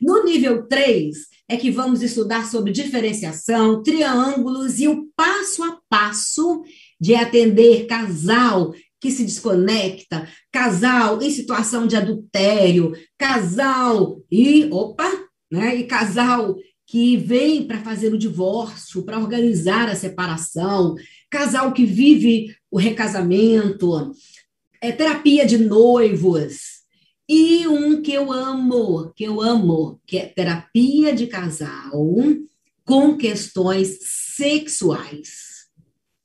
No 0.00 0.24
nível 0.24 0.66
3, 0.66 1.16
é 1.48 1.56
que 1.56 1.70
vamos 1.70 2.02
estudar 2.02 2.46
sobre 2.46 2.72
diferenciação, 2.72 3.82
triângulos 3.82 4.80
e 4.80 4.88
o 4.88 5.06
passo 5.14 5.62
a 5.62 5.78
passo 5.88 6.62
de 7.00 7.14
atender 7.14 7.86
casal 7.86 8.74
que 9.00 9.10
se 9.10 9.24
desconecta, 9.24 10.28
casal 10.50 11.22
em 11.22 11.30
situação 11.30 11.86
de 11.86 11.96
adultério, 11.96 12.92
casal 13.16 14.20
e 14.30 14.66
opa, 14.70 15.10
né? 15.50 15.76
E 15.76 15.84
casal 15.84 16.56
que 16.86 17.16
vem 17.16 17.66
para 17.66 17.82
fazer 17.82 18.12
o 18.12 18.18
divórcio, 18.18 19.02
para 19.02 19.18
organizar 19.18 19.88
a 19.88 19.96
separação, 19.96 20.94
casal 21.30 21.72
que 21.72 21.84
vive 21.84 22.54
o 22.70 22.78
recasamento, 22.78 24.12
é 24.80 24.92
terapia 24.92 25.44
de 25.44 25.58
noivos. 25.58 26.75
E 27.28 27.66
um 27.66 28.02
que 28.02 28.12
eu 28.12 28.30
amo, 28.32 29.12
que 29.14 29.24
eu 29.24 29.40
amo, 29.40 30.00
que 30.06 30.18
é 30.18 30.26
terapia 30.26 31.12
de 31.12 31.26
casal 31.26 31.92
com 32.84 33.16
questões 33.16 33.98
sexuais. 34.36 35.66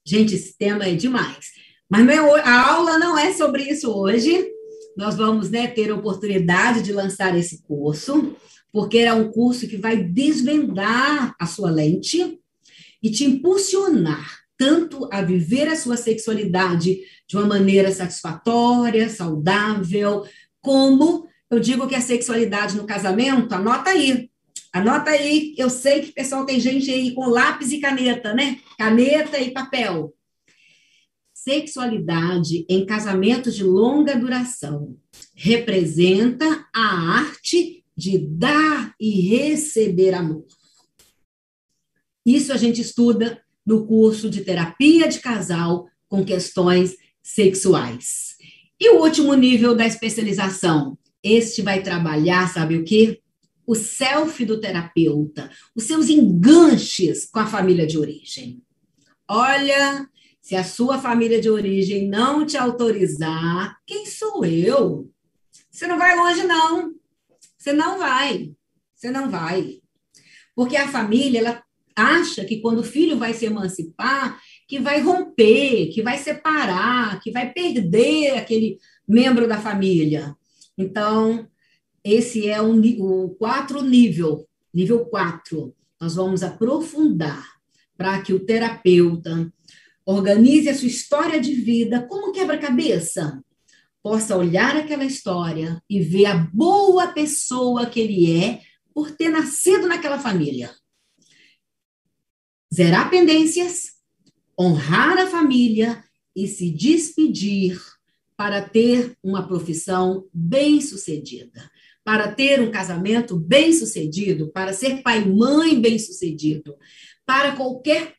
Gente, 0.06 0.36
esse 0.36 0.56
tema 0.58 0.86
é 0.86 0.94
demais. 0.94 1.52
Mas 1.90 2.06
meu, 2.06 2.36
a 2.36 2.72
aula 2.74 3.00
não 3.00 3.18
é 3.18 3.34
sobre 3.34 3.64
isso 3.64 3.92
hoje. 3.92 4.48
Nós 4.96 5.16
vamos 5.16 5.50
né, 5.50 5.68
ter 5.68 5.90
a 5.90 5.96
oportunidade 5.96 6.84
de 6.84 6.94
lançar 6.94 7.36
esse 7.38 7.64
curso 7.64 8.36
porque 8.72 9.00
é 9.00 9.14
um 9.14 9.30
curso 9.30 9.68
que 9.68 9.78
vai 9.78 10.02
desvendar 10.02 11.36
a 11.38 11.46
sua 11.46 11.70
lente 11.70 12.40
e 13.04 13.12
te 13.12 13.26
impulsionar 13.26 14.40
tanto 14.58 15.10
a 15.12 15.22
viver 15.22 15.68
a 15.68 15.76
sua 15.76 15.98
sexualidade 15.98 17.00
de 17.28 17.36
uma 17.36 17.48
maneira 17.48 17.92
satisfatória, 17.92 19.10
saudável, 19.10 20.24
como 20.62 21.28
eu 21.50 21.60
digo 21.60 21.88
que 21.88 21.96
a 21.96 22.02
sexualidade 22.02 22.78
no 22.78 22.86
casamento, 22.86 23.54
anota 23.54 23.90
aí. 23.90 24.30
Anota 24.72 25.12
aí, 25.12 25.54
eu 25.58 25.70
sei 25.70 26.02
que 26.02 26.14
pessoal 26.14 26.46
tem 26.46 26.60
gente 26.60 26.90
aí 26.90 27.14
com 27.14 27.28
lápis 27.28 27.74
e 27.74 27.80
caneta, 27.80 28.34
né? 28.34 28.60
Caneta 28.78 29.38
e 29.38 29.52
papel. 29.52 30.16
Sexualidade 31.34 32.66
em 32.70 32.86
casamentos 32.86 33.56
de 33.56 33.64
longa 33.64 34.16
duração 34.16 34.96
representa 35.36 36.46
a 36.74 37.18
arte 37.18 37.84
de 37.98 38.18
dar 38.18 38.96
e 39.00 39.22
receber 39.22 40.14
amor. 40.14 40.46
Isso 42.26 42.54
a 42.54 42.58
gente 42.58 42.80
estuda 42.80 43.42
no 43.66 43.86
curso 43.86 44.30
de 44.30 44.42
terapia 44.42 45.08
de 45.08 45.20
casal 45.20 45.88
com 46.08 46.24
questões 46.24 46.96
sexuais. 47.22 48.31
E 48.82 48.90
o 48.90 49.00
último 49.00 49.36
nível 49.36 49.76
da 49.76 49.86
especialização, 49.86 50.98
este 51.24 51.62
vai 51.62 51.84
trabalhar, 51.84 52.52
sabe 52.52 52.78
o 52.78 52.84
quê? 52.84 53.22
O 53.64 53.76
self 53.76 54.44
do 54.44 54.60
terapeuta, 54.60 55.52
os 55.76 55.84
seus 55.84 56.10
enganches 56.10 57.26
com 57.26 57.38
a 57.38 57.46
família 57.46 57.86
de 57.86 58.00
origem. 58.00 58.60
Olha, 59.30 60.10
se 60.42 60.56
a 60.56 60.64
sua 60.64 60.98
família 60.98 61.40
de 61.40 61.48
origem 61.48 62.10
não 62.10 62.44
te 62.44 62.58
autorizar, 62.58 63.78
quem 63.86 64.08
sou 64.08 64.44
eu? 64.44 65.08
Você 65.70 65.86
não 65.86 66.00
vai 66.00 66.16
longe, 66.16 66.42
não. 66.42 66.96
Você 67.56 67.74
não 67.74 68.00
vai. 68.00 68.52
Você 68.96 69.12
não 69.12 69.30
vai. 69.30 69.80
Porque 70.56 70.76
a 70.76 70.88
família, 70.88 71.38
ela 71.38 71.64
acha 71.96 72.44
que 72.46 72.60
quando 72.60 72.80
o 72.80 72.84
filho 72.84 73.20
vai 73.20 73.36
se 73.36 73.46
emancipar, 73.46 74.42
que 74.72 74.80
vai 74.80 75.02
romper, 75.02 75.90
que 75.90 76.02
vai 76.02 76.18
separar, 76.18 77.20
que 77.20 77.30
vai 77.30 77.52
perder 77.52 78.38
aquele 78.38 78.80
membro 79.06 79.46
da 79.46 79.60
família. 79.60 80.34
Então, 80.78 81.46
esse 82.02 82.48
é 82.48 82.62
o, 82.62 82.80
o 83.04 83.32
quatro 83.32 83.82
nível, 83.82 84.48
nível 84.74 85.06
quatro. 85.08 85.76
Nós 86.00 86.16
vamos 86.16 86.42
aprofundar 86.42 87.46
para 87.98 88.22
que 88.22 88.32
o 88.32 88.46
terapeuta 88.46 89.52
organize 90.06 90.70
a 90.70 90.74
sua 90.74 90.88
história 90.88 91.42
de 91.42 91.54
vida 91.54 92.08
como 92.08 92.32
quebra-cabeça 92.32 93.44
possa 94.02 94.38
olhar 94.38 94.78
aquela 94.78 95.04
história 95.04 95.84
e 95.90 96.00
ver 96.00 96.28
a 96.28 96.38
boa 96.38 97.08
pessoa 97.08 97.88
que 97.88 98.00
ele 98.00 98.42
é 98.42 98.62
por 98.94 99.12
ter 99.12 99.28
nascido 99.28 99.86
naquela 99.86 100.18
família. 100.18 100.74
Zerar 102.74 103.10
pendências, 103.10 104.00
honrar 104.60 105.18
a 105.18 105.28
família 105.28 106.04
e 106.36 106.48
se 106.48 106.70
despedir 106.70 107.80
para 108.36 108.62
ter 108.62 109.16
uma 109.24 109.48
profissão 109.48 110.28
bem-sucedida, 110.34 111.70
para 112.04 112.32
ter 112.32 112.60
um 112.60 112.72
casamento 112.72 113.38
bem-sucedido, 113.38 114.52
para 114.52 114.74
ser 114.74 115.02
pai 115.04 115.22
e 115.22 115.30
mãe 115.30 115.80
bem-sucedido, 115.80 116.76
para 117.26 117.56
qualquer 117.56 118.16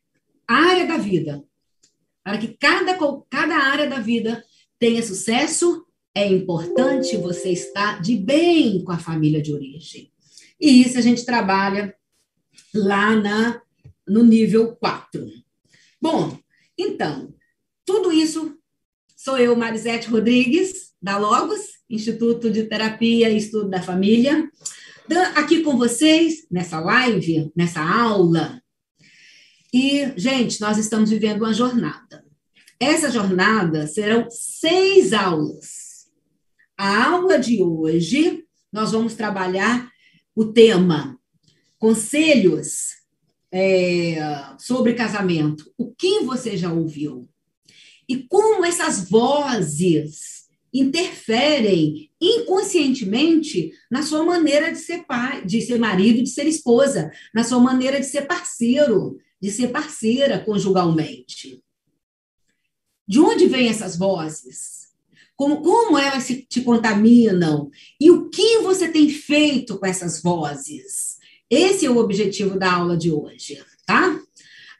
área 0.47 0.87
da 0.87 0.97
vida, 0.97 1.43
para 2.23 2.39
que 2.39 2.57
cada, 2.57 2.97
cada 3.29 3.57
área 3.57 3.89
da 3.89 3.99
vida 3.99 4.45
tenha 4.79 5.03
sucesso, 5.03 5.85
é 6.15 6.27
importante 6.29 7.17
você 7.17 7.51
estar 7.51 8.01
de 8.01 8.17
bem 8.17 8.85
com 8.85 8.93
a 8.93 8.99
família 8.99 9.43
de 9.43 9.53
origem. 9.53 10.13
E 10.61 10.83
isso 10.83 10.99
a 10.99 11.01
gente 11.01 11.25
trabalha 11.25 11.95
lá 12.75 13.17
na, 13.17 13.61
no 14.07 14.23
nível 14.23 14.77
4. 14.77 15.42
Bom, 16.03 16.37
então, 16.77 17.33
tudo 17.87 18.11
isso 18.11 18.59
sou 19.17 19.39
eu, 19.39 19.55
Marisete 19.55 20.09
Rodrigues, 20.09 20.93
da 21.01 21.17
Logos, 21.17 21.61
Instituto 21.89 22.51
de 22.51 22.65
Terapia 22.65 23.31
e 23.31 23.37
Estudo 23.37 23.71
da 23.71 23.81
Família, 23.81 24.51
aqui 25.37 25.63
com 25.63 25.79
vocês 25.79 26.45
nessa 26.51 26.81
live, 26.81 27.53
nessa 27.55 27.81
aula. 27.81 28.61
E, 29.73 30.13
gente, 30.17 30.61
nós 30.61 30.77
estamos 30.77 31.09
vivendo 31.09 31.43
uma 31.43 31.55
jornada. 31.55 32.25
Essa 32.81 33.09
jornada 33.09 33.87
serão 33.87 34.29
seis 34.29 35.13
aulas. 35.13 36.09
A 36.77 37.11
aula 37.11 37.39
de 37.39 37.63
hoje, 37.63 38.45
nós 38.73 38.91
vamos 38.91 39.15
trabalhar 39.15 39.89
o 40.35 40.47
tema 40.47 41.17
Conselhos 41.79 43.02
é, 43.53 44.17
sobre 44.59 44.95
casamento. 44.95 45.71
O 45.77 45.95
que 45.95 46.21
você 46.21 46.57
já 46.57 46.73
ouviu? 46.73 47.29
E 48.09 48.27
como 48.27 48.65
essas 48.65 49.09
vozes 49.09 50.43
interferem 50.73 52.11
inconscientemente 52.19 53.73
na 53.91 54.03
sua 54.03 54.25
maneira 54.25 54.73
de 54.73 54.79
ser 54.79 55.05
pai, 55.05 55.45
de 55.45 55.61
ser 55.61 55.79
marido, 55.79 56.23
de 56.23 56.31
ser 56.31 56.47
esposa, 56.47 57.13
na 57.35 57.45
sua 57.45 57.61
maneira 57.61 58.01
de 58.01 58.07
ser 58.07 58.23
parceiro, 58.23 59.19
de 59.41 59.51
ser 59.51 59.69
parceira 59.69 60.39
conjugalmente. 60.39 61.63
De 63.07 63.21
onde 63.21 63.47
vêm 63.47 63.69
essas 63.69 63.99
vozes? 63.99 64.83
Como, 65.37 65.61
como 65.61 65.99
elas 65.99 66.25
se, 66.25 66.47
te 66.47 66.63
contaminam? 66.63 67.71
E 68.01 68.11
o 68.11 68.31
que 68.31 68.59
você 68.59 68.89
tem 68.89 69.11
feito 69.11 69.79
com 69.79 69.85
essas 69.85 70.23
vozes? 70.23 71.19
Esse 71.55 71.85
é 71.85 71.91
o 71.91 71.99
objetivo 71.99 72.59
da 72.59 72.73
aula 72.73 72.97
de 72.97 73.13
hoje, 73.13 73.63
tá? 73.85 74.19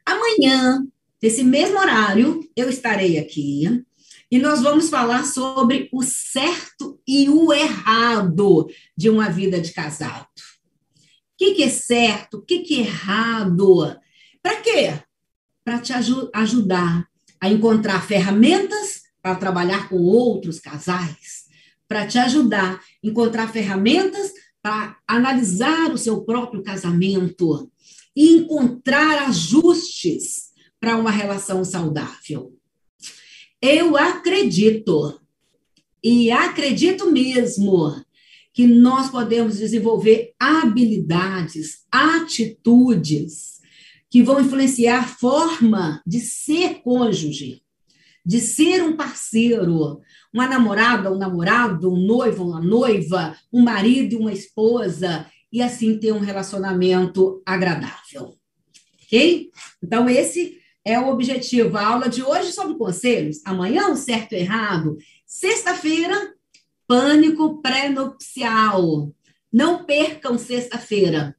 Amanhã, 0.07 0.83
nesse 1.23 1.45
mesmo 1.45 1.79
horário, 1.79 2.49
eu 2.57 2.71
estarei 2.71 3.19
aqui 3.19 3.85
e 4.31 4.39
nós 4.39 4.63
vamos 4.63 4.89
falar 4.89 5.27
sobre 5.27 5.91
o 5.93 6.03
certo 6.03 6.99
e 7.07 7.29
o 7.29 7.53
errado 7.53 8.71
de 8.97 9.11
uma 9.11 9.29
vida 9.29 9.61
de 9.61 9.71
casado. 9.71 10.25
O 10.97 11.37
que, 11.37 11.57
que 11.57 11.63
é 11.65 11.69
certo? 11.69 12.39
O 12.39 12.43
que, 12.43 12.61
que 12.61 12.77
é 12.77 12.87
errado? 12.87 13.95
Para 14.43 14.63
quê? 14.63 14.99
Para 15.63 15.79
te 15.79 15.93
ajudar 15.93 17.07
a 17.39 17.51
encontrar 17.51 18.01
ferramentas 18.07 19.03
para 19.21 19.35
trabalhar 19.35 19.91
com 19.91 19.97
outros 19.97 20.59
casais, 20.59 21.45
para 21.87 22.07
te 22.07 22.19
ajudar 22.19 22.77
a 22.77 22.81
encontrar 23.07 23.53
ferramentas 23.53 24.33
para 24.63 24.97
analisar 25.07 25.93
o 25.93 25.99
seu 25.99 26.23
próprio 26.23 26.63
casamento 26.63 27.71
e 28.15 28.37
encontrar 28.37 29.29
ajustes 29.29 30.53
para 30.81 30.97
uma 30.97 31.11
relação 31.11 31.65
saudável. 31.65 32.57
Eu 33.61 33.97
acredito, 33.97 35.21
e 36.03 36.31
acredito 36.31 37.11
mesmo, 37.11 37.95
que 38.53 38.67
nós 38.67 39.11
podemos 39.11 39.59
desenvolver 39.59 40.33
habilidades, 40.39 41.87
atitudes 41.91 43.61
que 44.11 44.23
vão 44.23 44.41
influenciar 44.41 45.01
a 45.01 45.09
forma 45.09 46.03
de 46.07 46.21
ser 46.21 46.83
cônjuge, 46.83 47.63
de 48.25 48.41
ser 48.41 48.83
um 48.83 48.95
parceiro, 48.95 50.01
uma 50.33 50.47
namorada, 50.47 51.13
um 51.13 51.19
namorado, 51.19 51.93
um 51.93 51.97
noivo, 51.97 52.45
uma 52.45 52.61
noiva, 52.61 53.37
um 53.53 53.63
marido 53.63 54.15
e 54.15 54.17
uma 54.17 54.33
esposa, 54.33 55.27
e 55.53 55.61
assim 55.61 55.99
ter 55.99 56.13
um 56.13 56.21
relacionamento 56.21 57.43
agradável. 57.45 58.35
Ok? 59.05 59.51
Então, 59.83 60.09
esse 60.09 60.59
é 60.85 60.99
o 60.99 61.09
objetivo. 61.09 61.77
A 61.77 61.87
aula 61.87 62.09
de 62.09 62.23
hoje 62.23 62.53
sobre 62.53 62.79
conselhos. 62.79 63.41
Amanhã, 63.45 63.89
o 63.89 63.97
certo 63.97 64.33
e 64.33 64.39
errado. 64.39 64.97
Sexta-feira, 65.27 66.35
pânico 66.87 67.61
pré-nupcial. 67.61 69.13
Não 69.53 69.85
percam 69.85 70.39
sexta-feira. 70.39 71.37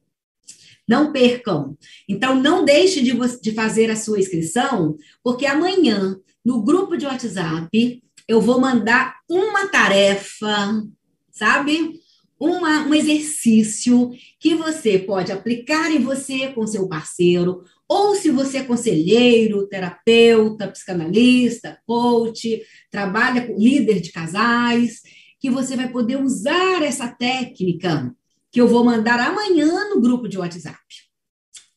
Não 0.86 1.12
percam. 1.12 1.76
Então, 2.08 2.40
não 2.40 2.64
deixe 2.64 3.02
de, 3.02 3.12
de 3.40 3.52
fazer 3.52 3.90
a 3.90 3.96
sua 3.96 4.20
inscrição, 4.20 4.96
porque 5.22 5.46
amanhã, 5.46 6.16
no 6.44 6.62
grupo 6.62 6.96
de 6.96 7.06
WhatsApp, 7.06 8.03
eu 8.26 8.40
vou 8.40 8.60
mandar 8.60 9.16
uma 9.28 9.68
tarefa, 9.68 10.82
sabe? 11.30 12.00
Uma, 12.38 12.86
um 12.86 12.94
exercício 12.94 14.10
que 14.40 14.54
você 14.54 14.98
pode 14.98 15.30
aplicar 15.30 15.90
em 15.90 16.00
você 16.00 16.48
com 16.48 16.66
seu 16.66 16.88
parceiro, 16.88 17.62
ou 17.88 18.14
se 18.14 18.30
você 18.30 18.58
é 18.58 18.64
conselheiro, 18.64 19.68
terapeuta, 19.68 20.68
psicanalista, 20.68 21.78
coach, 21.86 22.62
trabalha 22.90 23.46
com 23.46 23.58
líder 23.58 24.00
de 24.00 24.10
casais, 24.10 25.02
que 25.38 25.50
você 25.50 25.76
vai 25.76 25.90
poder 25.90 26.16
usar 26.16 26.82
essa 26.82 27.08
técnica 27.08 28.14
que 28.50 28.60
eu 28.60 28.66
vou 28.66 28.84
mandar 28.84 29.20
amanhã 29.20 29.90
no 29.90 30.00
grupo 30.00 30.28
de 30.28 30.38
WhatsApp. 30.38 30.78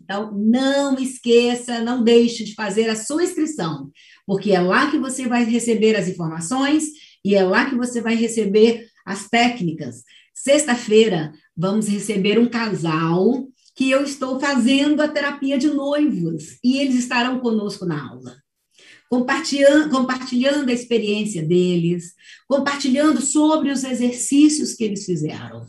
Então, 0.02 0.32
não 0.32 0.98
esqueça, 0.98 1.82
não 1.82 2.02
deixe 2.02 2.46
de 2.46 2.54
fazer 2.54 2.90
a 2.90 2.96
sua 2.96 3.26
inscrição, 3.26 3.92
porque 4.28 4.52
é 4.52 4.60
lá 4.60 4.92
que 4.92 5.00
você 5.00 5.26
vai 5.26 5.46
receber 5.46 5.96
as 5.96 6.10
informações 6.10 6.84
e 7.24 7.34
é 7.34 7.44
lá 7.44 7.70
que 7.70 7.76
você 7.76 8.02
vai 8.02 8.14
receber 8.14 8.86
as 9.06 9.30
técnicas. 9.30 10.04
Sexta-feira, 10.34 11.32
vamos 11.56 11.88
receber 11.88 12.38
um 12.38 12.50
casal 12.50 13.48
que 13.74 13.90
eu 13.90 14.04
estou 14.04 14.38
fazendo 14.38 15.02
a 15.02 15.08
terapia 15.08 15.58
de 15.58 15.70
noivos 15.70 16.60
e 16.62 16.78
eles 16.78 16.96
estarão 16.96 17.40
conosco 17.40 17.86
na 17.86 18.10
aula. 18.10 18.36
Compartilhando, 19.10 19.90
compartilhando 19.90 20.70
a 20.70 20.74
experiência 20.74 21.42
deles, 21.42 22.14
compartilhando 22.50 23.22
sobre 23.22 23.72
os 23.72 23.86
exercícios 23.86 24.74
que 24.74 24.84
eles 24.84 25.06
fizeram. 25.06 25.66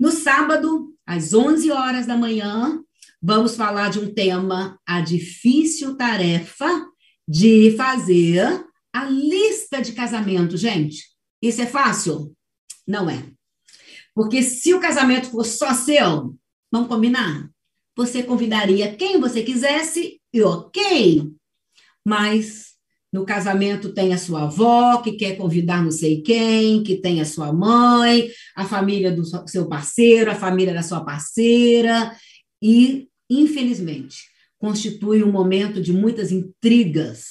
No 0.00 0.10
sábado, 0.10 0.92
às 1.06 1.32
11 1.32 1.70
horas 1.70 2.06
da 2.06 2.16
manhã, 2.16 2.82
vamos 3.22 3.54
falar 3.54 3.90
de 3.90 4.00
um 4.00 4.12
tema, 4.12 4.80
a 4.84 5.00
difícil 5.00 5.96
tarefa 5.96 6.90
de 7.28 7.74
fazer 7.76 8.64
a 8.92 9.04
lista 9.04 9.80
de 9.80 9.92
casamento. 9.92 10.56
Gente, 10.56 11.04
isso 11.40 11.62
é 11.62 11.66
fácil? 11.66 12.34
Não 12.86 13.08
é. 13.08 13.24
Porque 14.14 14.42
se 14.42 14.74
o 14.74 14.80
casamento 14.80 15.30
for 15.30 15.44
só 15.44 15.74
seu, 15.74 16.36
vamos 16.70 16.88
combinar? 16.88 17.50
Você 17.96 18.22
convidaria 18.22 18.94
quem 18.94 19.20
você 19.20 19.42
quisesse 19.42 20.20
e 20.32 20.42
ok. 20.42 21.30
Mas 22.04 22.72
no 23.12 23.26
casamento 23.26 23.92
tem 23.92 24.14
a 24.14 24.18
sua 24.18 24.44
avó, 24.44 25.02
que 25.02 25.12
quer 25.12 25.36
convidar 25.36 25.82
não 25.82 25.90
sei 25.90 26.22
quem, 26.22 26.82
que 26.82 26.96
tem 26.96 27.20
a 27.20 27.26
sua 27.26 27.52
mãe, 27.52 28.30
a 28.56 28.64
família 28.64 29.12
do 29.12 29.22
seu 29.46 29.68
parceiro, 29.68 30.30
a 30.30 30.34
família 30.34 30.72
da 30.72 30.82
sua 30.82 31.04
parceira, 31.04 32.16
e, 32.62 33.08
infelizmente, 33.28 34.31
constitui 34.62 35.24
um 35.24 35.32
momento 35.32 35.82
de 35.82 35.92
muitas 35.92 36.30
intrigas. 36.30 37.24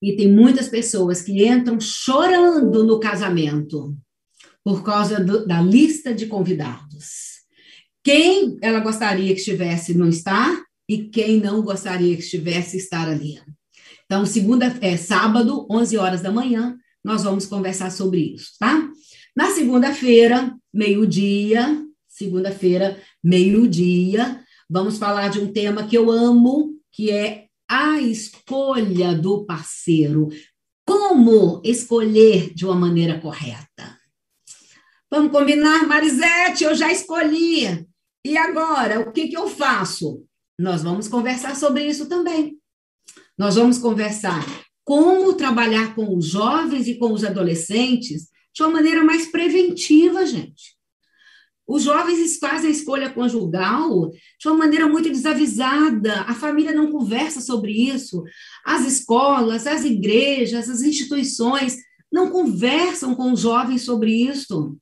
E 0.00 0.14
tem 0.14 0.30
muitas 0.32 0.68
pessoas 0.68 1.20
que 1.20 1.44
entram 1.44 1.80
chorando 1.80 2.84
no 2.84 3.00
casamento 3.00 3.98
por 4.62 4.84
causa 4.84 5.18
do, 5.18 5.44
da 5.44 5.60
lista 5.60 6.14
de 6.14 6.26
convidados. 6.26 7.40
Quem 8.04 8.56
ela 8.62 8.78
gostaria 8.78 9.34
que 9.34 9.40
estivesse 9.40 9.92
não 9.92 10.08
está, 10.08 10.62
e 10.88 11.08
quem 11.08 11.40
não 11.40 11.62
gostaria 11.62 12.14
que 12.14 12.22
estivesse 12.22 12.76
estar 12.76 13.08
ali. 13.08 13.42
Então, 14.06 14.24
segunda, 14.24 14.78
é, 14.80 14.96
sábado, 14.96 15.66
11 15.68 15.98
horas 15.98 16.22
da 16.22 16.30
manhã, 16.30 16.78
nós 17.04 17.24
vamos 17.24 17.44
conversar 17.44 17.90
sobre 17.90 18.34
isso, 18.34 18.52
tá? 18.58 18.88
Na 19.36 19.50
segunda-feira, 19.50 20.54
meio-dia, 20.72 21.84
segunda-feira, 22.06 22.96
meio-dia, 23.22 24.40
vamos 24.68 24.98
falar 24.98 25.28
de 25.28 25.40
um 25.40 25.52
tema 25.52 25.86
que 25.86 25.96
eu 25.96 26.10
amo, 26.10 26.74
que 26.92 27.10
é 27.10 27.46
a 27.68 28.00
escolha 28.00 29.14
do 29.14 29.44
parceiro. 29.44 30.28
Como 30.86 31.60
escolher 31.64 32.54
de 32.54 32.64
uma 32.64 32.74
maneira 32.74 33.20
correta? 33.20 33.98
Vamos 35.10 35.32
combinar, 35.32 35.86
Marisete? 35.86 36.64
Eu 36.64 36.74
já 36.74 36.90
escolhi. 36.92 37.86
E 38.24 38.36
agora, 38.36 39.00
o 39.00 39.12
que, 39.12 39.28
que 39.28 39.36
eu 39.36 39.48
faço? 39.48 40.24
Nós 40.58 40.82
vamos 40.82 41.08
conversar 41.08 41.54
sobre 41.56 41.86
isso 41.86 42.08
também. 42.08 42.58
Nós 43.36 43.54
vamos 43.54 43.78
conversar 43.78 44.44
como 44.84 45.34
trabalhar 45.34 45.94
com 45.94 46.16
os 46.16 46.26
jovens 46.26 46.88
e 46.88 46.96
com 46.96 47.12
os 47.12 47.22
adolescentes 47.22 48.28
de 48.54 48.62
uma 48.62 48.70
maneira 48.70 49.04
mais 49.04 49.30
preventiva, 49.30 50.24
gente. 50.24 50.77
Os 51.68 51.82
jovens 51.82 52.38
fazem 52.38 52.68
a 52.68 52.72
escolha 52.72 53.10
conjugal 53.10 54.10
de 54.10 54.48
uma 54.48 54.56
maneira 54.56 54.88
muito 54.88 55.10
desavisada, 55.10 56.22
a 56.22 56.34
família 56.34 56.72
não 56.72 56.90
conversa 56.90 57.42
sobre 57.42 57.72
isso, 57.72 58.24
as 58.64 58.86
escolas, 58.86 59.66
as 59.66 59.84
igrejas, 59.84 60.70
as 60.70 60.80
instituições 60.80 61.76
não 62.10 62.30
conversam 62.30 63.14
com 63.14 63.32
os 63.32 63.40
jovens 63.40 63.82
sobre 63.82 64.12
isso. 64.12 64.78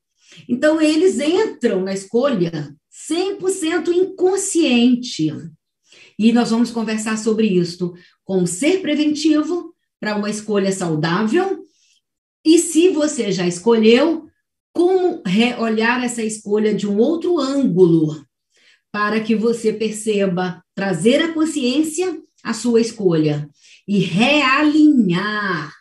Então, 0.47 0.81
eles 0.81 1.19
entram 1.19 1.83
na 1.83 1.93
escolha 1.93 2.73
100% 3.11 3.89
inconsciente. 3.89 5.33
E 6.17 6.31
nós 6.31 6.51
vamos 6.51 6.71
conversar 6.71 7.17
sobre 7.17 7.47
isso, 7.47 7.93
como 8.23 8.47
ser 8.47 8.81
preventivo 8.81 9.75
para 9.99 10.15
uma 10.15 10.29
escolha 10.29 10.71
saudável 10.71 11.65
E 12.45 12.59
se 12.59 12.89
você 12.89 13.31
já 13.31 13.45
escolheu, 13.45 14.26
como 14.77 15.23
olhar 15.57 16.03
essa 16.03 16.21
escolha 16.21 16.71
de 16.71 16.87
um 16.87 16.99
outro 16.99 17.39
ângulo, 17.39 18.23
para 18.91 19.19
que 19.19 19.35
você 19.35 19.73
perceba, 19.73 20.63
trazer 20.75 21.19
a 21.19 21.33
consciência 21.33 22.21
à 22.43 22.53
sua 22.53 22.79
escolha 22.79 23.49
e 23.87 23.97
realinhar. 23.97 25.73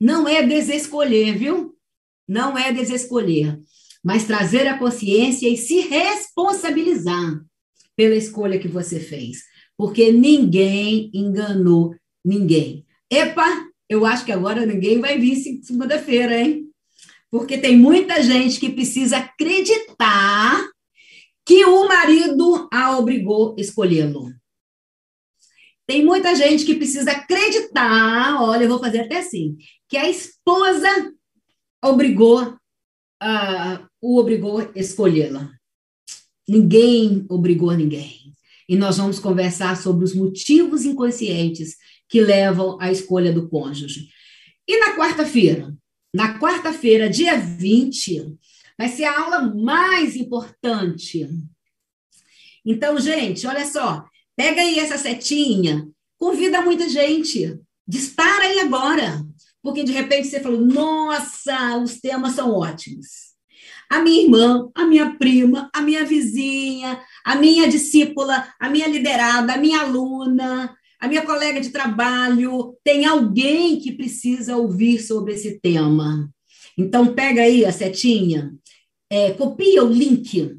Não 0.00 0.26
é 0.26 0.42
desescolher, 0.42 1.36
viu? 1.36 1.76
Não 2.26 2.56
é 2.56 2.72
desescolher, 2.72 3.60
mas 4.02 4.24
trazer 4.24 4.66
a 4.66 4.78
consciência 4.78 5.46
e 5.46 5.58
se 5.58 5.80
responsabilizar 5.80 7.44
pela 7.94 8.16
escolha 8.16 8.58
que 8.58 8.68
você 8.68 8.98
fez, 8.98 9.40
porque 9.76 10.10
ninguém 10.10 11.10
enganou 11.12 11.94
ninguém. 12.24 12.86
Epa, 13.10 13.66
eu 13.86 14.06
acho 14.06 14.24
que 14.24 14.32
agora 14.32 14.64
ninguém 14.64 14.98
vai 14.98 15.18
vir 15.18 15.36
segunda-feira, 15.62 16.40
hein? 16.40 16.69
Porque 17.30 17.58
tem 17.58 17.76
muita 17.76 18.22
gente 18.22 18.58
que 18.58 18.70
precisa 18.70 19.18
acreditar 19.18 20.68
que 21.46 21.64
o 21.64 21.86
marido 21.86 22.68
a 22.72 22.98
obrigou 22.98 23.54
a 23.56 23.60
escolhê-lo. 23.60 24.32
Tem 25.86 26.04
muita 26.04 26.34
gente 26.36 26.64
que 26.64 26.76
precisa 26.76 27.10
acreditar, 27.10 28.40
olha, 28.40 28.64
eu 28.64 28.68
vou 28.68 28.78
fazer 28.78 29.00
até 29.00 29.18
assim, 29.18 29.56
que 29.88 29.96
a 29.96 30.08
esposa 30.08 30.88
obrigou, 31.82 32.42
uh, 32.42 33.88
o 34.00 34.18
obrigou 34.18 34.60
a 34.60 34.70
escolhê-la. 34.76 35.50
Ninguém 36.48 37.26
obrigou 37.28 37.72
ninguém. 37.72 38.32
E 38.68 38.76
nós 38.76 38.98
vamos 38.98 39.18
conversar 39.18 39.76
sobre 39.76 40.04
os 40.04 40.14
motivos 40.14 40.84
inconscientes 40.84 41.76
que 42.08 42.20
levam 42.20 42.80
à 42.80 42.92
escolha 42.92 43.32
do 43.32 43.48
cônjuge. 43.48 44.08
E 44.68 44.78
na 44.78 44.96
quarta-feira? 44.96 45.74
Na 46.12 46.38
quarta-feira, 46.38 47.08
dia 47.08 47.38
20, 47.38 48.36
vai 48.76 48.88
ser 48.88 49.04
a 49.04 49.20
aula 49.20 49.42
mais 49.42 50.16
importante. 50.16 51.28
Então, 52.64 52.98
gente, 52.98 53.46
olha 53.46 53.64
só, 53.64 54.04
pega 54.36 54.60
aí 54.60 54.78
essa 54.78 54.98
setinha, 54.98 55.86
convida 56.18 56.62
muita 56.62 56.88
gente, 56.88 57.58
dispara 57.86 58.44
aí 58.44 58.60
agora, 58.60 59.24
porque 59.62 59.84
de 59.84 59.92
repente 59.92 60.28
você 60.28 60.40
falou, 60.40 60.60
nossa, 60.60 61.78
os 61.78 62.00
temas 62.00 62.32
são 62.32 62.52
ótimos. 62.52 63.30
A 63.88 64.00
minha 64.00 64.22
irmã, 64.22 64.70
a 64.74 64.84
minha 64.84 65.16
prima, 65.16 65.70
a 65.74 65.80
minha 65.80 66.04
vizinha, 66.04 67.00
a 67.24 67.34
minha 67.36 67.68
discípula, 67.68 68.52
a 68.58 68.68
minha 68.68 68.88
liderada, 68.88 69.54
a 69.54 69.58
minha 69.58 69.80
aluna, 69.80 70.76
a 71.00 71.08
minha 71.08 71.24
colega 71.24 71.60
de 71.60 71.70
trabalho, 71.70 72.76
tem 72.84 73.06
alguém 73.06 73.80
que 73.80 73.92
precisa 73.92 74.56
ouvir 74.56 75.00
sobre 75.00 75.32
esse 75.32 75.58
tema. 75.58 76.30
Então, 76.76 77.14
pega 77.14 77.42
aí 77.42 77.64
a 77.64 77.72
setinha, 77.72 78.54
é, 79.08 79.32
copia 79.32 79.82
o 79.82 79.90
link, 79.90 80.56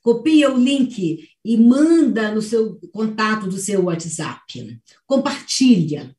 copia 0.00 0.50
o 0.52 0.56
link 0.56 1.28
e 1.44 1.56
manda 1.56 2.32
no 2.32 2.40
seu 2.40 2.78
contato 2.92 3.48
do 3.48 3.58
seu 3.58 3.84
WhatsApp. 3.84 4.80
Compartilha. 5.06 6.14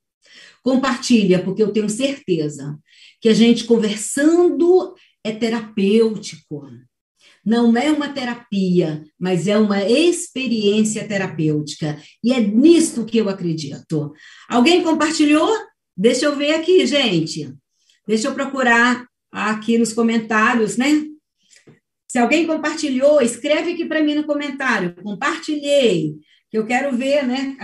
Compartilha, 0.62 1.44
porque 1.44 1.64
eu 1.64 1.72
tenho 1.72 1.90
certeza 1.90 2.78
que 3.20 3.30
a 3.30 3.34
gente 3.34 3.64
conversando 3.64 4.94
é 5.24 5.32
terapêutico 5.32 6.68
não 7.46 7.76
é 7.76 7.92
uma 7.92 8.10
terapia, 8.10 9.04
mas 9.20 9.48
é 9.48 9.58
uma 9.58 9.84
experiência 9.84 11.08
terapêutica. 11.08 12.00
E 12.24 12.32
é 12.34 12.40
nisto 12.40 13.06
que 13.06 13.18
eu 13.18 13.30
acredito. 13.30 14.14
Alguém 14.48 14.84
compartilhou? 14.84 15.50
Deixa 15.98 16.26
eu 16.26 16.36
ver 16.36 16.54
aqui, 16.54 16.86
gente. 16.86 17.54
Deixa 18.08 18.28
eu 18.28 18.34
procurar 18.34 19.06
aqui 19.32 19.78
nos 19.78 19.94
comentários, 19.94 20.78
né? 20.78 21.08
Se 22.08 22.20
alguém 22.20 22.46
compartilhou, 22.46 23.22
escreve 23.22 23.72
aqui 23.72 23.86
para 23.86 24.04
mim 24.04 24.16
no 24.16 24.26
comentário. 24.26 24.94
Compartilhei, 25.02 26.16
que 26.50 26.58
eu 26.58 26.66
quero 26.66 26.96
ver, 26.96 27.26
né? 27.26 27.58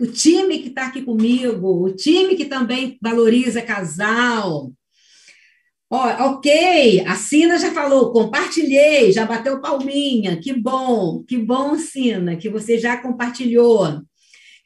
O 0.00 0.06
time 0.06 0.60
que 0.60 0.68
está 0.68 0.86
aqui 0.86 1.02
comigo, 1.02 1.84
o 1.84 1.92
time 1.92 2.36
que 2.36 2.44
também 2.44 2.96
valoriza 3.02 3.60
casal, 3.60 4.72
Ó, 5.90 6.32
ok, 6.32 7.02
a 7.06 7.14
Sina 7.16 7.58
já 7.58 7.72
falou, 7.72 8.12
compartilhei, 8.12 9.10
já 9.10 9.24
bateu 9.24 9.58
palminha, 9.58 10.38
que 10.38 10.52
bom, 10.52 11.24
que 11.24 11.38
bom, 11.38 11.78
Sina, 11.78 12.36
que 12.36 12.50
você 12.50 12.78
já 12.78 12.98
compartilhou. 12.98 14.02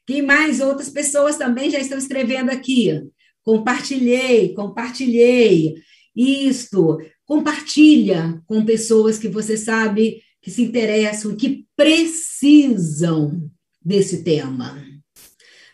Quem 0.04 0.20
mais? 0.20 0.60
Outras 0.60 0.88
pessoas 0.88 1.36
também 1.36 1.70
já 1.70 1.78
estão 1.78 1.96
escrevendo 1.96 2.50
aqui. 2.50 3.00
Compartilhei, 3.44 4.52
compartilhei. 4.52 5.74
Isto, 6.14 6.98
compartilha 7.24 8.42
com 8.46 8.64
pessoas 8.64 9.16
que 9.16 9.28
você 9.28 9.56
sabe 9.56 10.20
que 10.42 10.50
se 10.50 10.62
interessam, 10.62 11.36
que 11.36 11.64
precisam 11.76 13.48
desse 13.80 14.24
tema. 14.24 14.84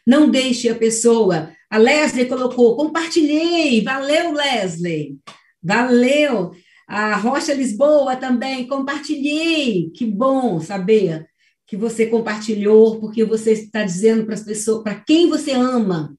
Não 0.06 0.30
deixe 0.30 0.68
a 0.68 0.74
pessoa. 0.74 1.50
A 1.70 1.78
Leslie 1.78 2.26
colocou, 2.26 2.76
compartilhei, 2.76 3.82
valeu, 3.82 4.32
Leslie. 4.32 5.18
Valeu! 5.62 6.53
A 6.87 7.16
Rocha 7.16 7.53
Lisboa 7.53 8.16
também, 8.16 8.66
compartilhei. 8.66 9.90
Que 9.90 10.07
bom 10.07 10.59
saber 10.61 11.27
que 11.66 11.77
você 11.77 12.07
compartilhou, 12.07 12.99
porque 12.99 13.25
você 13.25 13.53
está 13.53 13.85
dizendo 13.85 14.25
para 14.25 14.35
as 14.35 14.42
pessoas, 14.42 14.83
para 14.83 14.94
quem 14.94 15.29
você 15.29 15.53
ama, 15.53 16.16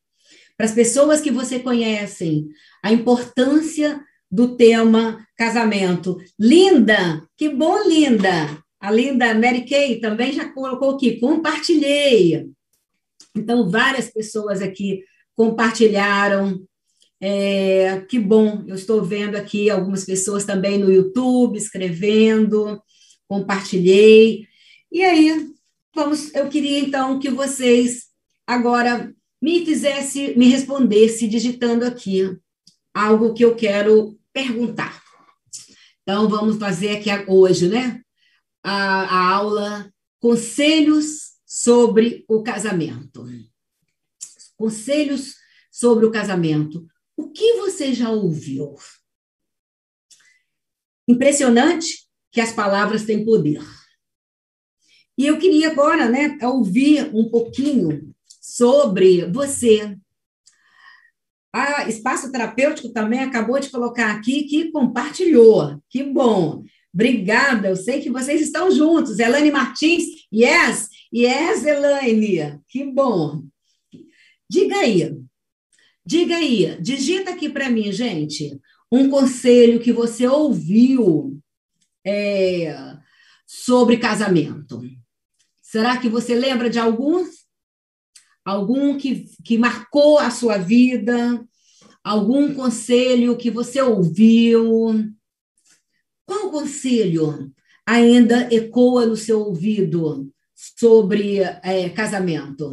para 0.56 0.67
as 0.67 0.73
pessoas 0.73 1.21
que 1.21 1.32
você 1.32 1.58
conhece, 1.60 2.45
a 2.84 2.93
importância 2.93 3.99
do 4.32 4.56
tema 4.56 5.25
casamento. 5.36 6.17
Linda, 6.39 7.28
que 7.36 7.49
bom, 7.49 7.88
Linda. 7.88 8.63
A 8.80 8.91
Linda 8.91 9.34
Mary 9.34 9.65
Kay 9.65 9.99
também 9.99 10.32
já 10.32 10.47
colocou 10.54 10.91
aqui, 10.91 11.19
compartilhei. 11.19 12.47
Então, 13.36 13.69
várias 13.69 14.10
pessoas 14.10 14.62
aqui 14.62 15.04
compartilharam 15.36 16.63
é, 17.21 18.01
que 18.01 18.17
bom, 18.17 18.63
eu 18.67 18.75
estou 18.75 19.03
vendo 19.03 19.36
aqui 19.36 19.69
algumas 19.69 20.05
pessoas 20.05 20.45
também 20.45 20.77
no 20.77 20.91
YouTube 20.91 21.58
escrevendo, 21.58 22.82
compartilhei. 23.27 24.47
E 24.91 25.03
aí, 25.03 25.49
vamos, 25.93 26.34
eu 26.34 26.47
queria 26.47 26.79
então 26.79 27.19
que 27.19 27.29
vocês 27.29 28.08
agora 28.47 29.13
me 29.41 29.65
fizesse, 29.65 30.34
me 30.38 30.47
respondesse 30.47 31.27
digitando 31.27 31.86
aqui 31.86 32.38
algo 32.93 33.34
que 33.34 33.43
eu 33.43 33.55
quero 33.55 34.17
perguntar. 34.34 35.01
Então, 36.01 36.27
vamos 36.27 36.58
fazer 36.58 36.97
aqui 36.97 37.10
hoje, 37.27 37.67
né? 37.67 38.01
A, 38.63 39.03
a 39.03 39.34
aula 39.36 39.93
Conselhos 40.19 41.29
sobre 41.45 42.25
o 42.27 42.43
casamento. 42.43 43.25
Conselhos 44.58 45.36
sobre 45.71 46.05
o 46.05 46.12
casamento. 46.12 46.86
O 47.19 47.32
que 47.32 47.55
você 47.55 47.93
já 47.93 48.10
ouviu? 48.10 48.75
Impressionante 51.05 52.08
que 52.32 52.39
as 52.39 52.53
palavras 52.53 53.03
têm 53.03 53.25
poder. 53.25 53.62
E 55.17 55.27
eu 55.27 55.38
queria 55.38 55.69
agora, 55.69 56.08
né, 56.08 56.38
ouvir 56.41 57.13
um 57.13 57.29
pouquinho 57.29 58.15
sobre 58.39 59.25
você. 59.25 59.97
A 61.51 61.89
Espaço 61.89 62.32
Terapêutico 62.32 62.93
também 62.93 63.19
acabou 63.19 63.60
de 63.60 63.69
colocar 63.69 64.15
aqui 64.15 64.43
que 64.43 64.71
compartilhou. 64.71 65.77
Que 65.89 66.01
bom. 66.01 66.63
Obrigada. 66.93 67.67
Eu 67.67 67.75
sei 67.75 67.99
que 68.01 68.10
vocês 68.10 68.39
estão 68.39 68.71
juntos. 68.71 69.19
Elaine 69.19 69.51
Martins, 69.51 70.05
yes, 70.34 70.88
yes, 71.13 71.65
Elaine. 71.65 72.62
Que 72.69 72.86
bom. 72.86 73.43
Diga 74.49 74.77
aí, 74.77 75.19
Diga 76.09 76.37
aí, 76.37 76.75
digita 76.81 77.29
aqui 77.29 77.47
para 77.47 77.69
mim, 77.69 77.91
gente, 77.91 78.59
um 78.91 79.11
conselho 79.11 79.79
que 79.79 79.93
você 79.93 80.27
ouviu 80.27 81.39
é, 82.03 82.97
sobre 83.45 83.95
casamento. 83.95 84.81
Será 85.61 85.99
que 85.99 86.09
você 86.09 86.33
lembra 86.33 86.67
de 86.67 86.79
alguns? 86.79 87.45
Algum 88.43 88.97
que, 88.97 89.29
que 89.45 89.55
marcou 89.55 90.17
a 90.17 90.31
sua 90.31 90.57
vida? 90.57 91.47
Algum 92.03 92.55
conselho 92.55 93.37
que 93.37 93.51
você 93.51 93.79
ouviu? 93.79 95.13
Qual 96.25 96.49
conselho 96.49 97.53
ainda 97.85 98.51
ecoa 98.51 99.05
no 99.05 99.15
seu 99.15 99.41
ouvido 99.41 100.33
sobre 100.55 101.41
é, 101.61 101.87
casamento? 101.89 102.71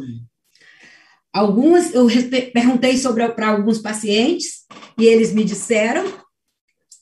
Algumas, 1.37 1.93
eu 1.93 2.07
perguntei 2.51 2.97
sobre 2.97 3.29
para 3.29 3.49
alguns 3.49 3.77
pacientes 3.77 4.65
e 4.97 5.05
eles 5.05 5.31
me 5.31 5.43
disseram, 5.43 6.03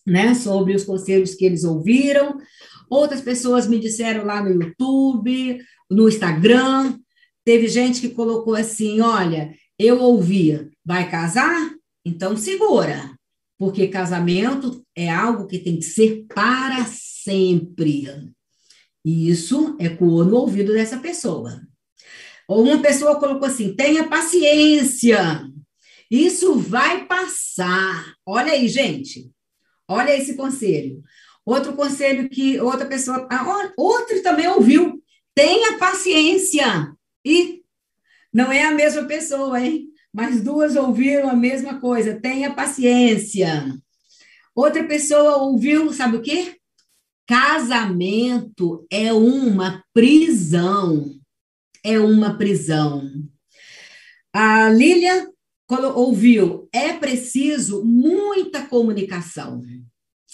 né, 0.05 0.35
sobre 0.35 0.75
os 0.75 0.83
conselhos 0.83 1.33
que 1.33 1.45
eles 1.45 1.63
ouviram. 1.63 2.37
Outras 2.89 3.21
pessoas 3.21 3.65
me 3.65 3.79
disseram 3.79 4.25
lá 4.25 4.43
no 4.43 4.61
YouTube, 4.61 5.57
no 5.89 6.09
Instagram. 6.09 6.99
Teve 7.45 7.69
gente 7.69 8.01
que 8.01 8.09
colocou 8.09 8.55
assim: 8.55 8.99
olha, 8.99 9.55
eu 9.79 10.01
ouvi, 10.01 10.69
vai 10.85 11.09
casar? 11.09 11.73
Então 12.03 12.35
segura. 12.35 13.15
porque 13.57 13.87
casamento 13.87 14.83
é 14.93 15.09
algo 15.09 15.47
que 15.47 15.59
tem 15.59 15.77
que 15.77 15.85
ser 15.85 16.25
para 16.27 16.83
sempre. 16.83 18.33
E 19.05 19.29
isso 19.29 19.77
ecoou 19.79 20.25
no 20.25 20.35
ouvido 20.35 20.73
dessa 20.73 20.97
pessoa. 20.97 21.61
Uma 22.47 22.81
pessoa 22.81 23.19
colocou 23.19 23.47
assim: 23.47 23.75
tenha 23.75 24.07
paciência, 24.07 25.45
isso 26.09 26.55
vai 26.55 27.05
passar. 27.05 28.13
Olha 28.25 28.53
aí, 28.53 28.67
gente. 28.67 29.31
Olha 29.87 30.15
esse 30.15 30.35
conselho. 30.35 31.03
Outro 31.45 31.73
conselho 31.73 32.29
que 32.29 32.59
outra 32.59 32.85
pessoa, 32.85 33.27
ah, 33.31 33.71
outro 33.77 34.21
também 34.21 34.47
ouviu: 34.47 35.01
tenha 35.33 35.77
paciência. 35.77 36.91
E 37.23 37.63
não 38.33 38.51
é 38.51 38.63
a 38.65 38.71
mesma 38.71 39.03
pessoa, 39.05 39.59
hein? 39.59 39.87
Mas 40.13 40.41
duas 40.41 40.75
ouviram 40.75 41.29
a 41.29 41.35
mesma 41.35 41.79
coisa: 41.79 42.19
tenha 42.19 42.53
paciência. 42.53 43.75
Outra 44.55 44.83
pessoa 44.85 45.37
ouviu, 45.37 45.91
sabe 45.91 46.17
o 46.17 46.21
quê? 46.21 46.55
Casamento 47.27 48.85
é 48.89 49.11
uma 49.11 49.83
prisão. 49.93 51.19
É 51.87 51.99
uma 51.99 52.35
prisão. 52.35 53.07
A 54.33 54.69
Lília 54.71 55.29
ouviu, 55.93 56.67
é 56.73 56.93
preciso 56.93 57.85
muita 57.85 58.65
comunicação. 58.65 59.61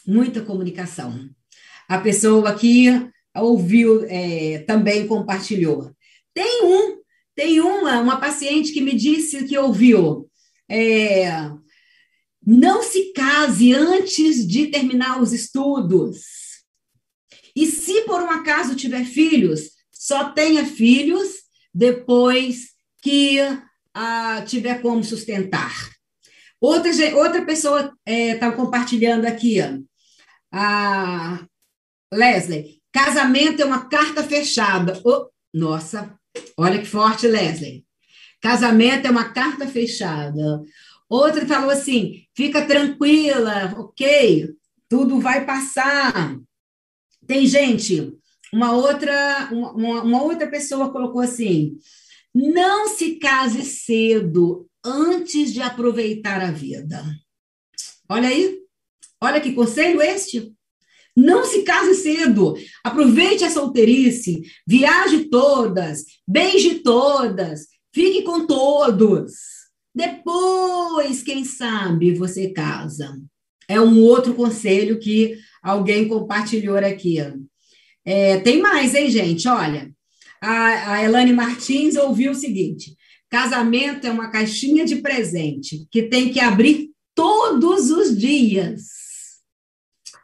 Muita 0.07 0.39
comunicação. 0.43 1.29
A 1.89 1.97
pessoa 1.97 2.51
aqui 2.51 2.87
ouviu, 3.35 4.05
é, 4.07 4.59
também 4.59 5.05
compartilhou. 5.05 5.93
Tem 6.33 6.63
um, 6.63 7.01
tem 7.35 7.59
uma, 7.59 7.99
uma 7.99 8.17
paciente 8.17 8.71
que 8.71 8.79
me 8.79 8.95
disse 8.95 9.45
que 9.45 9.57
ouviu. 9.57 10.31
É, 10.69 11.51
não 12.47 12.81
se 12.81 13.11
case 13.11 13.73
antes 13.73 14.47
de 14.47 14.67
terminar 14.67 15.21
os 15.21 15.33
estudos. 15.33 16.21
E 17.53 17.67
se 17.67 18.03
por 18.03 18.21
um 18.21 18.31
acaso 18.31 18.73
tiver 18.73 19.03
filhos, 19.03 19.71
só 19.91 20.29
tenha 20.31 20.65
filhos 20.65 21.40
depois 21.73 22.71
que 23.01 23.39
ah, 23.93 24.43
tiver 24.45 24.81
como 24.81 25.03
sustentar. 25.03 25.73
Outra, 26.59 26.91
outra 27.15 27.43
pessoa 27.43 27.91
está 28.05 28.47
é, 28.47 28.51
compartilhando 28.51 29.25
aqui, 29.25 29.57
a 30.51 31.45
Leslie. 32.13 32.79
Casamento 32.91 33.61
é 33.61 33.65
uma 33.65 33.87
carta 33.87 34.23
fechada. 34.23 35.01
Oh, 35.03 35.27
nossa, 35.53 36.13
olha 36.57 36.79
que 36.79 36.85
forte, 36.85 37.27
Leslie. 37.27 37.85
Casamento 38.41 39.07
é 39.07 39.11
uma 39.11 39.29
carta 39.29 39.67
fechada. 39.67 40.61
Outra 41.09 41.45
falou 41.45 41.69
assim: 41.69 42.25
fica 42.35 42.65
tranquila, 42.65 43.73
ok, 43.77 44.49
tudo 44.87 45.19
vai 45.19 45.45
passar. 45.45 46.37
Tem 47.25 47.45
gente, 47.47 48.13
uma 48.53 48.73
outra, 48.73 49.49
uma, 49.51 50.03
uma 50.03 50.23
outra 50.23 50.49
pessoa 50.49 50.91
colocou 50.91 51.21
assim: 51.21 51.77
não 52.33 52.87
se 52.89 53.15
case 53.15 53.63
cedo 53.63 54.67
antes 54.83 55.53
de 55.53 55.61
aproveitar 55.61 56.41
a 56.41 56.51
vida. 56.51 57.03
Olha 58.09 58.27
aí, 58.27 58.59
olha 59.21 59.41
que 59.41 59.53
conselho 59.53 60.01
este. 60.01 60.53
Não 61.15 61.43
se 61.43 61.63
case 61.63 61.95
cedo, 61.95 62.55
aproveite 62.83 63.43
a 63.43 63.51
solteirice, 63.51 64.43
viaje 64.65 65.25
todas, 65.25 66.05
beije 66.25 66.75
todas, 66.75 67.67
fique 67.93 68.23
com 68.23 68.47
todos. 68.47 69.33
Depois, 69.93 71.21
quem 71.21 71.43
sabe, 71.43 72.13
você 72.13 72.53
casa. 72.53 73.21
É 73.67 73.79
um 73.79 74.01
outro 74.01 74.33
conselho 74.33 74.99
que 74.99 75.37
alguém 75.61 76.07
compartilhou 76.07 76.77
aqui. 76.77 77.17
É, 78.05 78.39
tem 78.39 78.61
mais, 78.61 78.95
hein, 78.95 79.09
gente? 79.09 79.47
Olha, 79.47 79.91
a, 80.41 80.93
a 80.93 81.03
Elane 81.03 81.33
Martins 81.33 81.95
ouviu 81.95 82.31
o 82.31 82.35
seguinte: 82.35 82.95
casamento 83.29 84.07
é 84.07 84.11
uma 84.11 84.31
caixinha 84.31 84.85
de 84.85 84.97
presente 84.97 85.87
que 85.91 86.03
tem 86.03 86.31
que 86.31 86.39
abrir 86.39 86.89
todos 87.15 87.91
os 87.91 88.17
dias. 88.17 88.81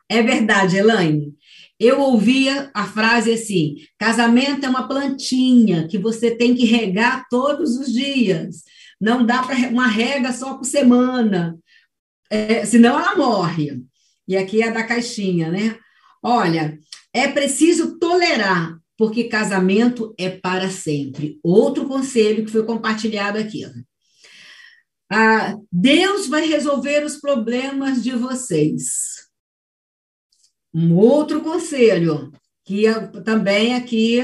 É 0.09 0.21
verdade, 0.21 0.77
Elaine. 0.77 1.35
Eu 1.79 2.01
ouvia 2.01 2.71
a 2.73 2.85
frase 2.87 3.31
assim: 3.31 3.75
casamento 3.99 4.65
é 4.65 4.69
uma 4.69 4.87
plantinha 4.87 5.87
que 5.87 5.97
você 5.97 6.35
tem 6.35 6.55
que 6.55 6.65
regar 6.65 7.27
todos 7.29 7.77
os 7.77 7.93
dias. 7.93 8.63
Não 8.99 9.23
dá 9.23 9.43
para 9.43 9.55
uma 9.69 9.87
rega 9.87 10.33
só 10.33 10.55
por 10.55 10.65
semana, 10.65 11.55
é, 12.31 12.65
senão 12.65 12.99
ela 12.99 13.15
morre. 13.15 13.79
E 14.27 14.35
aqui 14.35 14.61
é 14.61 14.71
da 14.71 14.83
caixinha, 14.83 15.51
né? 15.51 15.77
Olha, 16.21 16.77
é 17.13 17.27
preciso 17.27 17.97
tolerar, 17.97 18.79
porque 18.97 19.25
casamento 19.25 20.13
é 20.17 20.29
para 20.29 20.69
sempre. 20.69 21.39
Outro 21.43 21.87
conselho 21.87 22.45
que 22.45 22.51
foi 22.51 22.65
compartilhado 22.65 23.37
aqui. 23.37 23.65
Ah, 25.09 25.55
Deus 25.71 26.27
vai 26.27 26.45
resolver 26.45 27.05
os 27.05 27.17
problemas 27.17 28.03
de 28.03 28.11
vocês. 28.11 29.27
Um 30.73 30.95
outro 30.95 31.41
conselho, 31.41 32.31
que 32.65 32.83
também 33.23 33.73
aqui 33.75 34.21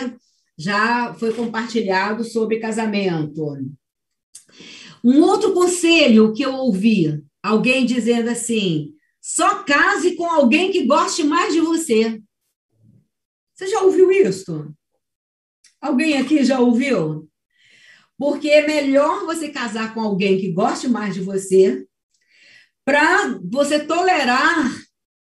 já 0.57 1.13
foi 1.15 1.33
compartilhado 1.33 2.23
sobre 2.23 2.59
casamento. 2.59 3.57
Um 5.03 5.21
outro 5.21 5.53
conselho 5.53 6.33
que 6.33 6.43
eu 6.43 6.53
ouvi, 6.53 7.23
alguém 7.41 7.85
dizendo 7.85 8.29
assim: 8.29 8.93
só 9.21 9.63
case 9.63 10.15
com 10.15 10.25
alguém 10.25 10.71
que 10.71 10.85
goste 10.85 11.23
mais 11.23 11.53
de 11.53 11.61
você. 11.61 12.21
Você 13.53 13.67
já 13.67 13.81
ouviu 13.81 14.11
isso? 14.11 14.73
Alguém 15.81 16.17
aqui 16.17 16.43
já 16.43 16.59
ouviu? 16.59 17.29
Porque 18.17 18.49
é 18.49 18.65
melhor 18.65 19.25
você 19.25 19.49
casar 19.49 19.93
com 19.93 20.01
alguém 20.01 20.39
que 20.39 20.51
goste 20.51 20.87
mais 20.87 21.13
de 21.13 21.21
você, 21.21 21.85
para 22.85 23.39
você 23.43 23.79
tolerar, 23.79 24.71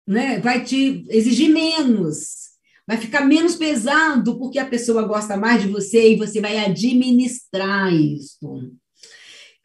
né? 0.07 0.39
Vai 0.39 0.63
te 0.63 1.05
exigir 1.09 1.49
menos, 1.49 2.51
vai 2.87 2.97
ficar 2.97 3.25
menos 3.25 3.55
pesado, 3.55 4.37
porque 4.37 4.59
a 4.59 4.65
pessoa 4.65 5.03
gosta 5.03 5.37
mais 5.37 5.61
de 5.61 5.67
você 5.67 6.13
e 6.13 6.17
você 6.17 6.41
vai 6.41 6.57
administrar 6.57 7.93
isso. 7.93 8.71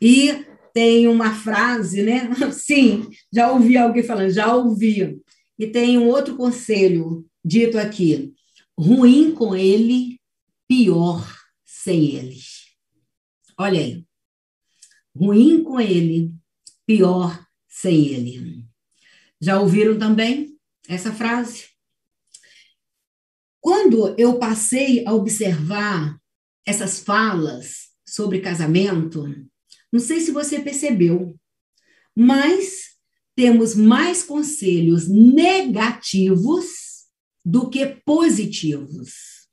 E 0.00 0.44
tem 0.72 1.08
uma 1.08 1.34
frase, 1.34 2.02
né? 2.02 2.30
Sim, 2.52 3.08
já 3.32 3.50
ouvi 3.50 3.78
alguém 3.78 4.02
falando, 4.02 4.30
já 4.30 4.54
ouvi. 4.54 5.18
E 5.58 5.66
tem 5.66 5.96
um 5.96 6.08
outro 6.08 6.36
conselho 6.36 7.24
dito 7.44 7.78
aqui: 7.78 8.34
ruim 8.78 9.34
com 9.34 9.56
ele, 9.56 10.20
pior 10.68 11.26
sem 11.64 12.14
ele. 12.14 12.38
Olha 13.58 13.80
aí. 13.80 14.04
Ruim 15.14 15.62
com 15.62 15.80
ele, 15.80 16.34
pior 16.84 17.42
sem 17.68 18.08
ele. 18.08 18.64
Já 19.40 19.60
ouviram 19.60 19.98
também 19.98 20.58
essa 20.88 21.12
frase? 21.12 21.68
Quando 23.60 24.14
eu 24.18 24.38
passei 24.38 25.04
a 25.06 25.12
observar 25.12 26.20
essas 26.64 27.00
falas 27.00 27.88
sobre 28.06 28.40
casamento, 28.40 29.24
não 29.92 30.00
sei 30.00 30.20
se 30.20 30.30
você 30.30 30.60
percebeu, 30.60 31.38
mas 32.14 32.96
temos 33.34 33.74
mais 33.74 34.22
conselhos 34.22 35.08
negativos 35.08 36.85
do 37.46 37.70
que 37.70 37.86
positivos. 38.04 39.46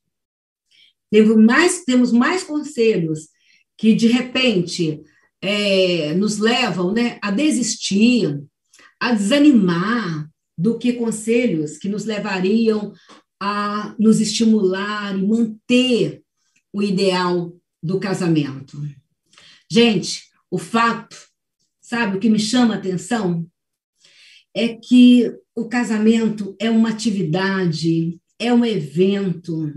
Temos 1.11 1.37
mais, 1.37 1.83
temos 1.85 2.11
mais 2.11 2.43
conselhos 2.43 3.29
que, 3.77 3.93
de 3.93 4.07
repente, 4.07 5.03
é, 5.39 6.15
nos 6.15 6.39
levam 6.39 6.91
né, 6.91 7.19
a 7.21 7.29
desistir, 7.29 8.43
a 8.99 9.13
desanimar, 9.13 10.27
do 10.57 10.77
que 10.77 10.93
conselhos 10.93 11.77
que 11.77 11.89
nos 11.89 12.05
levariam 12.05 12.93
a 13.39 13.95
nos 13.99 14.19
estimular 14.19 15.17
e 15.17 15.25
manter 15.25 16.23
o 16.71 16.81
ideal 16.81 17.55
do 17.81 17.99
casamento. 17.99 18.81
Gente, 19.69 20.29
o 20.49 20.57
fato, 20.57 21.17
sabe, 21.81 22.17
o 22.17 22.19
que 22.19 22.29
me 22.29 22.39
chama 22.39 22.75
a 22.75 22.77
atenção 22.77 23.47
é 24.55 24.69
que 24.69 25.31
o 25.55 25.67
casamento 25.67 26.55
é 26.59 26.69
uma 26.69 26.89
atividade, 26.89 28.19
é 28.39 28.53
um 28.53 28.65
evento 28.65 29.71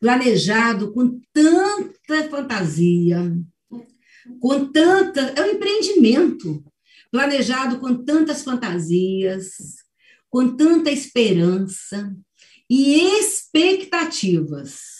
planejado 0.00 0.92
com 0.92 1.20
tanta 1.32 2.28
fantasia, 2.30 3.36
com 4.40 4.66
tanta. 4.70 5.20
É 5.20 5.42
um 5.42 5.54
empreendimento 5.54 6.64
planejado 7.10 7.78
com 7.78 8.04
tantas 8.04 8.42
fantasias, 8.42 9.52
com 10.28 10.56
tanta 10.56 10.90
esperança 10.90 12.14
e 12.68 13.18
expectativas. 13.18 14.94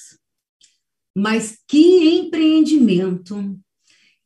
Mas 1.17 1.59
que 1.69 2.19
empreendimento 2.19 3.59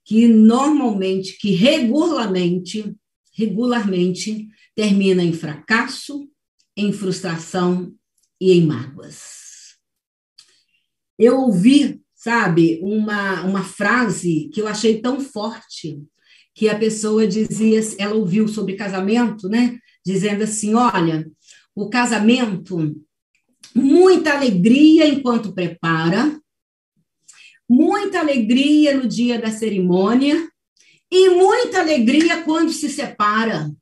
que 0.05 0.27
normalmente, 0.27 1.37
que 1.39 1.51
regularmente, 1.51 2.97
regularmente 3.35 4.49
termina 4.79 5.24
em 5.24 5.33
fracasso, 5.33 6.31
em 6.76 6.93
frustração 6.93 7.93
e 8.41 8.53
em 8.53 8.64
mágoas. 8.64 9.76
Eu 11.18 11.41
ouvi, 11.41 12.01
sabe, 12.14 12.79
uma, 12.81 13.43
uma 13.43 13.64
frase 13.64 14.49
que 14.55 14.62
eu 14.62 14.68
achei 14.68 15.01
tão 15.01 15.20
forte, 15.20 16.01
que 16.55 16.68
a 16.68 16.79
pessoa 16.79 17.26
dizia, 17.26 17.81
ela 17.99 18.14
ouviu 18.14 18.47
sobre 18.47 18.76
casamento, 18.76 19.49
né? 19.49 19.81
Dizendo 20.07 20.45
assim: 20.45 20.74
olha, 20.74 21.29
o 21.74 21.91
casamento, 21.91 22.95
muita 23.74 24.35
alegria 24.35 25.09
enquanto 25.09 25.53
prepara, 25.53 26.41
muita 27.68 28.20
alegria 28.20 28.97
no 28.97 29.09
dia 29.09 29.41
da 29.41 29.51
cerimônia 29.51 30.49
e 31.11 31.31
muita 31.31 31.81
alegria 31.81 32.45
quando 32.45 32.72
se 32.72 32.89
separa. 32.89 33.72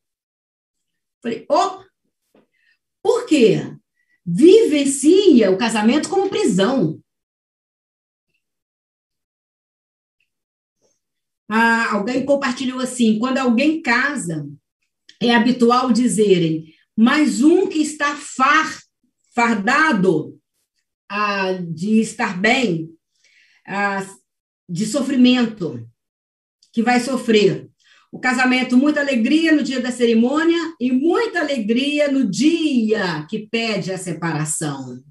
Falei, 1.26 1.44
oh, 1.50 1.82
por 3.02 3.26
quê? 3.26 3.76
Vivencia 4.24 5.50
o 5.50 5.58
casamento 5.58 6.08
como 6.08 6.30
prisão. 6.30 7.02
Ah, 11.48 11.94
alguém 11.94 12.24
compartilhou 12.24 12.78
assim: 12.78 13.18
quando 13.18 13.38
alguém 13.38 13.82
casa, 13.82 14.48
é 15.20 15.34
habitual 15.34 15.90
dizerem, 15.90 16.72
mas 16.96 17.42
um 17.42 17.68
que 17.68 17.80
está 17.80 18.14
far, 18.14 18.80
fardado 19.34 20.40
ah, 21.08 21.54
de 21.54 21.98
estar 21.98 22.40
bem, 22.40 22.96
ah, 23.66 24.06
de 24.68 24.86
sofrimento, 24.86 25.90
que 26.72 26.84
vai 26.84 27.00
sofrer. 27.00 27.68
O 28.12 28.18
casamento, 28.18 28.76
muita 28.76 29.00
alegria 29.00 29.52
no 29.52 29.62
dia 29.62 29.80
da 29.80 29.90
cerimônia 29.90 30.74
e 30.80 30.92
muita 30.92 31.40
alegria 31.40 32.10
no 32.10 32.28
dia 32.28 33.26
que 33.28 33.46
pede 33.46 33.92
a 33.92 33.98
separação. 33.98 35.02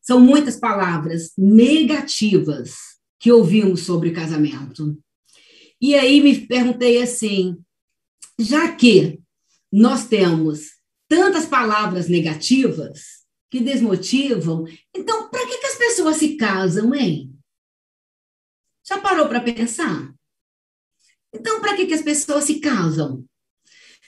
São 0.00 0.18
muitas 0.20 0.56
palavras 0.56 1.32
negativas 1.36 2.74
que 3.18 3.30
ouvimos 3.30 3.82
sobre 3.82 4.10
casamento. 4.10 4.98
E 5.80 5.94
aí 5.94 6.20
me 6.20 6.46
perguntei 6.46 7.02
assim: 7.02 7.56
já 8.38 8.72
que 8.74 9.20
nós 9.70 10.06
temos 10.06 10.72
tantas 11.08 11.46
palavras 11.46 12.08
negativas 12.08 13.22
que 13.50 13.60
desmotivam, 13.60 14.64
então 14.94 15.28
para 15.28 15.46
que, 15.46 15.58
que 15.58 15.66
as 15.66 15.76
pessoas 15.76 16.16
se 16.16 16.36
casam, 16.36 16.94
hein? 16.94 17.32
Já 18.84 18.98
parou 18.98 19.28
para 19.28 19.40
pensar? 19.40 20.12
Então, 21.32 21.60
para 21.60 21.76
que, 21.76 21.86
que 21.86 21.94
as 21.94 22.02
pessoas 22.02 22.44
se 22.44 22.60
casam? 22.60 23.24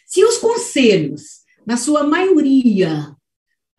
Se 0.07 0.25
os 0.25 0.39
conselhos, 0.39 1.41
na 1.66 1.77
sua 1.77 2.05
maioria, 2.05 3.16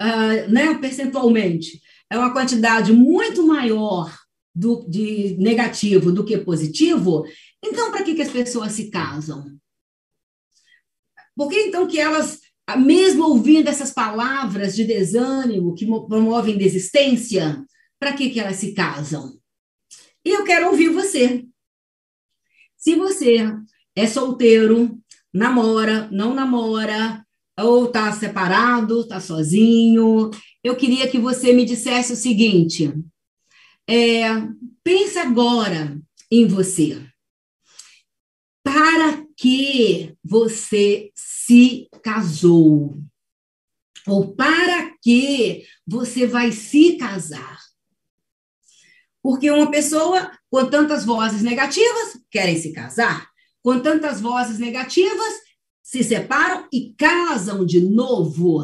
uh, 0.02 0.52
né, 0.52 0.78
percentualmente, 0.80 1.82
é 2.10 2.18
uma 2.18 2.34
quantidade 2.34 2.92
muito 2.92 3.46
maior 3.46 4.14
do, 4.54 4.86
de 4.90 5.36
negativo 5.38 6.12
do 6.12 6.24
que 6.24 6.38
positivo, 6.38 7.26
então 7.64 7.92
para 7.92 8.04
que, 8.04 8.16
que 8.16 8.22
as 8.22 8.32
pessoas 8.32 8.72
se 8.72 8.90
casam? 8.90 9.58
Por 11.36 11.50
que 11.50 11.60
então 11.64 11.86
que 11.86 12.00
elas, 12.00 12.40
mesmo 12.78 13.26
ouvindo 13.26 13.68
essas 13.68 13.92
palavras 13.92 14.76
de 14.76 14.86
desânimo 14.86 15.76
que 15.76 15.86
promovem 15.86 16.58
desistência, 16.58 17.62
para 18.00 18.14
que, 18.14 18.30
que 18.30 18.40
elas 18.40 18.56
se 18.56 18.74
casam? 18.74 19.38
E 20.24 20.30
eu 20.30 20.44
quero 20.46 20.70
ouvir 20.70 20.90
você. 20.90 21.46
Se 22.86 22.96
você 22.96 23.52
é 23.96 24.06
solteiro, 24.06 25.02
namora, 25.34 26.08
não 26.12 26.36
namora, 26.36 27.26
ou 27.60 27.86
está 27.86 28.12
separado, 28.12 29.02
está 29.02 29.20
sozinho, 29.20 30.30
eu 30.64 30.76
queria 30.76 31.10
que 31.10 31.18
você 31.18 31.52
me 31.52 31.66
dissesse 31.66 32.14
o 32.14 32.16
seguinte: 32.16 32.94
é, 33.90 34.26
pensa 34.84 35.24
agora 35.24 36.00
em 36.30 36.46
você. 36.46 37.04
Para 38.64 39.26
que 39.36 40.16
você 40.24 41.12
se 41.16 41.90
casou? 42.04 43.00
Ou 44.06 44.36
para 44.36 44.96
que 45.02 45.66
você 45.88 46.28
vai 46.28 46.52
se 46.52 46.98
casar? 46.98 47.60
Porque 49.24 49.50
uma 49.50 49.72
pessoa 49.72 50.32
com 50.56 50.70
tantas 50.70 51.04
vozes 51.04 51.42
negativas 51.42 52.18
querem 52.32 52.56
se 52.56 52.72
casar, 52.72 53.28
com 53.62 53.78
tantas 53.78 54.22
vozes 54.22 54.58
negativas 54.58 55.34
se 55.84 56.02
separam 56.02 56.66
e 56.72 56.94
casam 56.98 57.66
de 57.66 57.82
novo. 57.82 58.64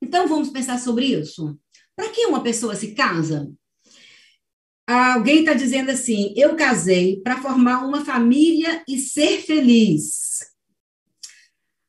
Então 0.00 0.26
vamos 0.26 0.48
pensar 0.48 0.78
sobre 0.78 1.04
isso. 1.04 1.54
Para 1.94 2.08
que 2.08 2.24
uma 2.24 2.42
pessoa 2.42 2.74
se 2.74 2.94
casa? 2.94 3.52
Alguém 4.86 5.40
está 5.40 5.52
dizendo 5.52 5.90
assim: 5.90 6.32
eu 6.34 6.56
casei 6.56 7.20
para 7.20 7.42
formar 7.42 7.84
uma 7.84 8.02
família 8.02 8.82
e 8.88 8.96
ser 8.98 9.42
feliz. 9.42 10.46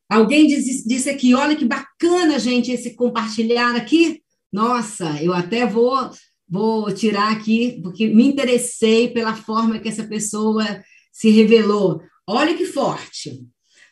Alguém 0.10 0.48
disse, 0.48 0.86
disse 0.86 1.10
aqui: 1.10 1.34
olha 1.34 1.56
que 1.56 1.64
bacana, 1.64 2.38
gente, 2.38 2.74
esse 2.74 2.94
compartilhar 2.94 3.74
aqui. 3.74 4.22
Nossa, 4.52 5.24
eu 5.24 5.32
até 5.32 5.66
vou 5.66 6.12
vou 6.48 6.92
tirar 6.94 7.32
aqui, 7.32 7.80
porque 7.82 8.08
me 8.08 8.26
interessei 8.26 9.10
pela 9.10 9.36
forma 9.36 9.80
que 9.80 9.90
essa 9.90 10.06
pessoa 10.06 10.64
se 11.12 11.30
revelou. 11.30 12.02
Olha 12.26 12.56
que 12.56 12.66
forte. 12.66 13.46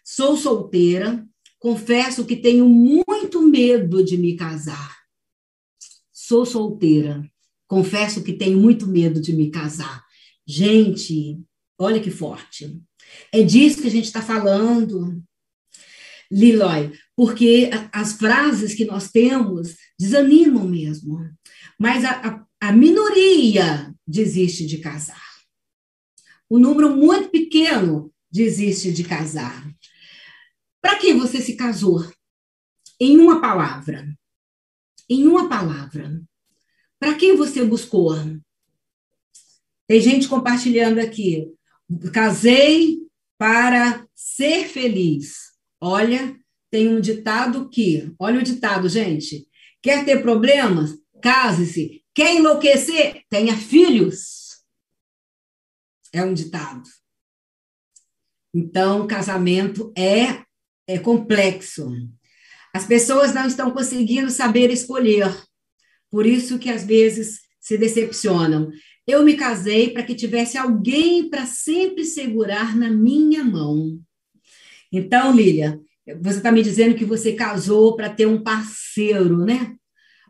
Sou 0.03 0.38
solteira, 0.38 1.26
confesso 1.60 2.26
que 2.26 2.36
tenho 2.36 2.70
muito 2.70 3.41
medo 3.41 4.03
de 4.03 4.18
me 4.18 4.36
casar. 4.36 4.95
Sou 6.14 6.45
solteira, 6.45 7.24
confesso 7.68 8.24
que 8.24 8.34
tenho 8.34 8.60
muito 8.60 8.88
medo 8.88 9.20
de 9.20 9.34
me 9.34 9.49
casar. 9.49 10.03
Gente, 10.47 11.39
olha 11.78 11.99
que 11.99 12.12
forte. 12.12 12.80
É 13.32 13.41
disso 13.41 13.82
que 13.82 13.88
a 13.88 13.91
gente 13.91 14.06
está 14.06 14.22
falando. 14.22 15.22
Liloy, 16.32 16.91
porque 17.16 17.70
as 17.91 18.13
frases 18.13 18.74
que 18.74 18.86
nós 18.86 19.09
temos 19.09 19.76
desanimam 19.97 20.68
mesmo. 20.68 21.20
Mas 21.80 22.03
a, 22.03 22.11
a, 22.11 22.68
a 22.70 22.72
minoria 22.72 23.93
desiste 24.05 24.66
de 24.66 24.80
casar. 24.80 25.24
O 26.49 26.59
número 26.59 26.95
muito 26.95 27.30
pequeno 27.30 28.13
desiste 28.32 28.91
de 28.91 29.03
casar. 29.03 29.66
Para 30.82 30.97
que 30.97 31.13
você 31.13 31.41
se 31.41 31.55
casou? 31.55 32.05
Em 32.99 33.18
uma 33.18 33.41
palavra. 33.41 34.07
Em 35.09 35.26
uma 35.26 35.49
palavra. 35.49 36.22
Para 36.99 37.16
quem 37.16 37.36
você 37.36 37.63
buscou? 37.63 38.16
Tem 39.88 40.01
gente 40.01 40.28
compartilhando 40.28 40.99
aqui. 40.99 41.47
Casei 42.13 42.99
para 43.38 44.07
ser 44.13 44.68
feliz. 44.68 45.53
Olha, 45.80 46.36
tem 46.76 46.90
um 46.90 47.00
ditado 47.00 47.70
que, 47.70 48.14
olha 48.20 48.42
o 48.42 48.44
ditado, 48.44 48.90
gente. 48.90 49.48
Quer 49.82 50.04
ter 50.04 50.22
problemas? 50.22 50.92
Case-se. 51.22 52.04
Quer 52.14 52.36
enlouquecer? 52.36 53.24
Tenha 53.30 53.56
filhos. 53.56 54.58
É 56.12 56.22
um 56.22 56.34
ditado. 56.34 56.84
Então, 58.54 59.08
casamento 59.08 59.94
é, 59.98 60.44
é 60.86 61.00
complexo. 61.00 61.90
As 62.74 62.86
pessoas 62.86 63.34
não 63.34 63.48
estão 63.48 63.72
conseguindo 63.72 64.30
saber 64.30 64.70
escolher. 64.70 65.34
Por 66.12 66.26
isso 66.26 66.60
que 66.60 66.70
às 66.70 66.84
vezes 66.84 67.40
se 67.58 67.78
decepcionam. 67.78 68.70
Eu 69.08 69.24
me 69.24 69.38
casei 69.38 69.92
para 69.92 70.04
que 70.04 70.14
tivesse 70.14 70.58
alguém 70.58 71.30
para 71.30 71.46
sempre 71.46 72.04
segurar 72.04 72.76
na 72.76 72.90
minha 72.90 73.46
mão. 73.46 73.98
Então, 74.92 75.34
Lília, 75.34 75.80
você 76.22 76.38
está 76.38 76.51
me 76.51 76.62
dizendo 76.62 76.95
que 76.95 77.06
você 77.06 77.34
casou 77.34 77.95
para 77.95 78.10
ter 78.10 78.28
um 78.28 78.41
parceiro, 78.41 79.45
né? 79.45 79.76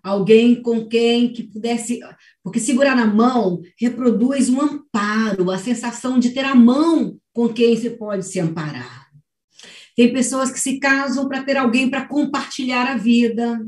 alguém 0.05 0.61
com 0.61 0.87
quem 0.87 1.33
que 1.33 1.41
pudesse, 1.41 1.99
porque 2.43 2.59
segurar 2.59 2.95
na 2.95 3.07
mão 3.07 3.59
reproduz 3.75 4.49
um 4.49 4.61
amparo, 4.61 5.49
a 5.49 5.57
sensação 5.57 6.19
de 6.19 6.29
ter 6.29 6.45
a 6.45 6.53
mão 6.53 7.17
com 7.33 7.49
quem 7.49 7.75
se 7.75 7.89
pode 7.89 8.23
se 8.23 8.39
amparar. 8.39 9.07
Tem 9.95 10.13
pessoas 10.13 10.51
que 10.51 10.59
se 10.59 10.79
casam 10.79 11.27
para 11.27 11.43
ter 11.43 11.57
alguém 11.57 11.89
para 11.89 12.05
compartilhar 12.05 12.91
a 12.91 12.97
vida. 12.97 13.65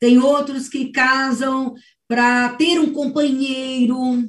Tem 0.00 0.18
outros 0.18 0.68
que 0.68 0.90
casam 0.90 1.74
para 2.08 2.48
ter 2.56 2.80
um 2.80 2.92
companheiro. 2.92 4.26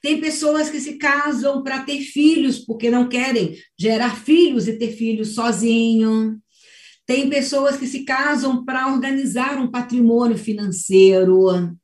Tem 0.00 0.20
pessoas 0.20 0.70
que 0.70 0.80
se 0.80 0.94
casam 0.96 1.62
para 1.62 1.82
ter 1.82 2.00
filhos, 2.00 2.58
porque 2.58 2.90
não 2.90 3.08
querem 3.08 3.56
gerar 3.78 4.16
filhos 4.16 4.68
e 4.68 4.78
ter 4.78 4.92
filhos 4.92 5.34
sozinho. 5.34 6.40
Tem 7.04 7.28
pessoas 7.28 7.76
que 7.76 7.86
se 7.86 8.04
casam 8.04 8.64
para 8.64 8.92
organizar 8.92 9.58
um 9.58 9.70
patrimônio 9.70 10.38
financeiro. 10.38 11.76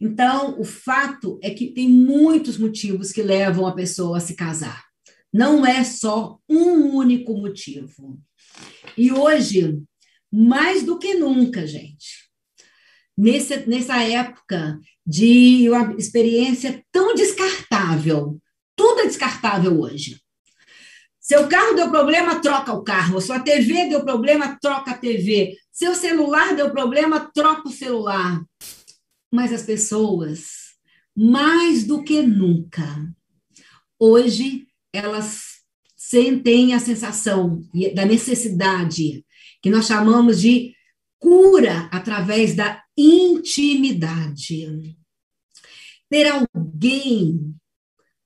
Então, 0.00 0.58
o 0.58 0.64
fato 0.64 1.38
é 1.42 1.50
que 1.50 1.72
tem 1.72 1.88
muitos 1.88 2.58
motivos 2.58 3.12
que 3.12 3.22
levam 3.22 3.66
a 3.66 3.74
pessoa 3.74 4.18
a 4.18 4.20
se 4.20 4.34
casar. 4.34 4.84
Não 5.32 5.66
é 5.66 5.82
só 5.82 6.38
um 6.48 6.94
único 6.94 7.36
motivo. 7.36 8.20
E 8.96 9.10
hoje, 9.10 9.82
mais 10.32 10.84
do 10.84 10.98
que 10.98 11.14
nunca, 11.14 11.66
gente, 11.66 12.28
nesse, 13.16 13.68
nessa 13.68 14.02
época 14.02 14.78
de 15.06 15.68
uma 15.68 15.94
experiência 15.94 16.83
descartável, 17.14 18.38
tudo 18.76 19.00
é 19.00 19.06
descartável 19.06 19.80
hoje. 19.80 20.20
Seu 21.20 21.48
carro 21.48 21.74
deu 21.74 21.90
problema, 21.90 22.40
troca 22.40 22.72
o 22.74 22.84
carro. 22.84 23.20
Sua 23.20 23.40
TV 23.40 23.88
deu 23.88 24.04
problema, 24.04 24.58
troca 24.60 24.90
a 24.90 24.98
TV. 24.98 25.56
Seu 25.72 25.94
celular 25.94 26.54
deu 26.54 26.70
problema, 26.70 27.30
troca 27.34 27.68
o 27.68 27.72
celular. 27.72 28.44
Mas 29.32 29.50
as 29.50 29.62
pessoas, 29.62 30.74
mais 31.16 31.84
do 31.84 32.04
que 32.04 32.20
nunca, 32.20 33.10
hoje 33.98 34.66
elas 34.92 35.62
sentem 35.96 36.74
a 36.74 36.78
sensação 36.78 37.62
da 37.94 38.04
necessidade 38.04 39.24
que 39.62 39.70
nós 39.70 39.86
chamamos 39.86 40.42
de 40.42 40.74
cura 41.18 41.88
através 41.90 42.54
da 42.54 42.82
intimidade. 42.96 44.94
Ter 46.14 46.28
alguém 46.28 47.56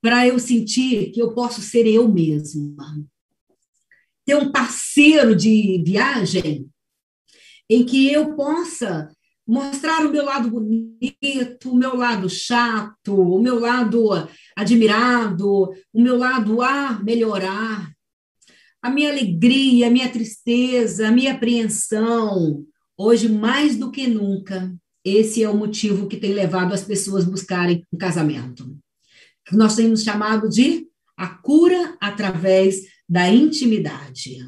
para 0.03 0.27
eu 0.29 0.39
sentir 0.39 1.11
que 1.11 1.23
eu 1.23 1.33
posso 1.33 1.63
ser 1.63 1.87
eu 1.87 2.07
mesma. 2.07 3.03
Ter 4.27 4.35
um 4.35 4.53
parceiro 4.53 5.35
de 5.35 5.83
viagem 5.87 6.69
em 7.67 7.87
que 7.87 8.13
eu 8.13 8.37
possa 8.37 9.11
mostrar 9.47 10.05
o 10.05 10.11
meu 10.11 10.23
lado 10.23 10.51
bonito, 10.51 11.73
o 11.73 11.77
meu 11.77 11.97
lado 11.97 12.29
chato, 12.29 13.19
o 13.19 13.41
meu 13.41 13.59
lado 13.59 14.11
admirado, 14.55 15.71
o 15.91 16.03
meu 16.03 16.19
lado 16.19 16.61
a 16.61 17.03
melhorar, 17.03 17.91
a 18.83 18.91
minha 18.91 19.11
alegria, 19.11 19.87
a 19.87 19.91
minha 19.91 20.13
tristeza, 20.13 21.09
a 21.09 21.11
minha 21.11 21.33
apreensão. 21.33 22.67
Hoje, 22.99 23.31
mais 23.31 23.79
do 23.79 23.91
que 23.91 24.07
nunca, 24.07 24.79
esse 25.17 25.43
é 25.43 25.49
o 25.49 25.57
motivo 25.57 26.07
que 26.07 26.17
tem 26.17 26.33
levado 26.33 26.73
as 26.75 26.85
pessoas 26.85 27.25
a 27.25 27.31
buscarem 27.31 27.85
um 27.93 27.99
casamento 27.99 28.79
nós 29.57 29.77
temos 29.77 30.03
chamado 30.03 30.49
de 30.49 30.87
a 31.17 31.27
cura 31.27 31.97
através 32.01 32.83
da 33.09 33.29
intimidade. 33.29 34.39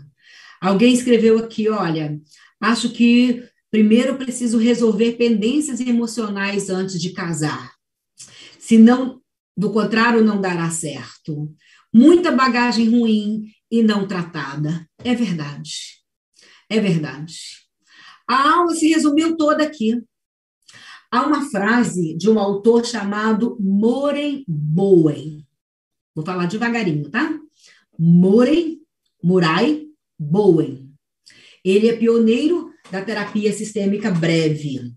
Alguém 0.61 0.93
escreveu 0.93 1.39
aqui, 1.39 1.69
olha, 1.69 2.21
acho 2.61 2.91
que 2.91 3.45
primeiro 3.71 4.17
preciso 4.17 4.59
resolver 4.59 5.13
pendências 5.13 5.81
emocionais 5.81 6.69
antes 6.69 7.01
de 7.01 7.13
casar. 7.13 7.73
Se 8.59 8.77
não, 8.77 9.21
do 9.57 9.73
contrário, 9.73 10.23
não 10.23 10.41
dará 10.41 10.71
certo. 10.71 11.53
Muita 11.93 12.31
bagagem 12.31 12.91
ruim 12.91 13.47
e 13.71 13.83
não 13.83 14.07
tratada. 14.07 14.87
É 15.03 15.15
verdade. 15.15 16.01
É 16.69 16.79
verdade. 16.79 17.35
A 18.29 18.51
aula 18.51 18.75
se 18.75 18.89
resumiu 18.89 19.37
toda 19.37 19.65
aqui. 19.65 20.01
Há 21.11 21.27
uma 21.27 21.51
frase 21.51 22.15
de 22.15 22.31
um 22.31 22.39
autor 22.39 22.87
chamado 22.87 23.57
Moren 23.59 24.45
Bowen. 24.47 25.45
Vou 26.15 26.25
falar 26.25 26.47
devagarinho, 26.47 27.11
tá? 27.11 27.37
Moren, 27.99 28.79
Murai 29.23 29.87
Bowen. 30.19 30.93
Ele 31.65 31.89
é 31.89 31.97
pioneiro 31.97 32.71
da 32.91 33.05
terapia 33.05 33.53
sistêmica 33.53 34.11
breve. 34.11 34.93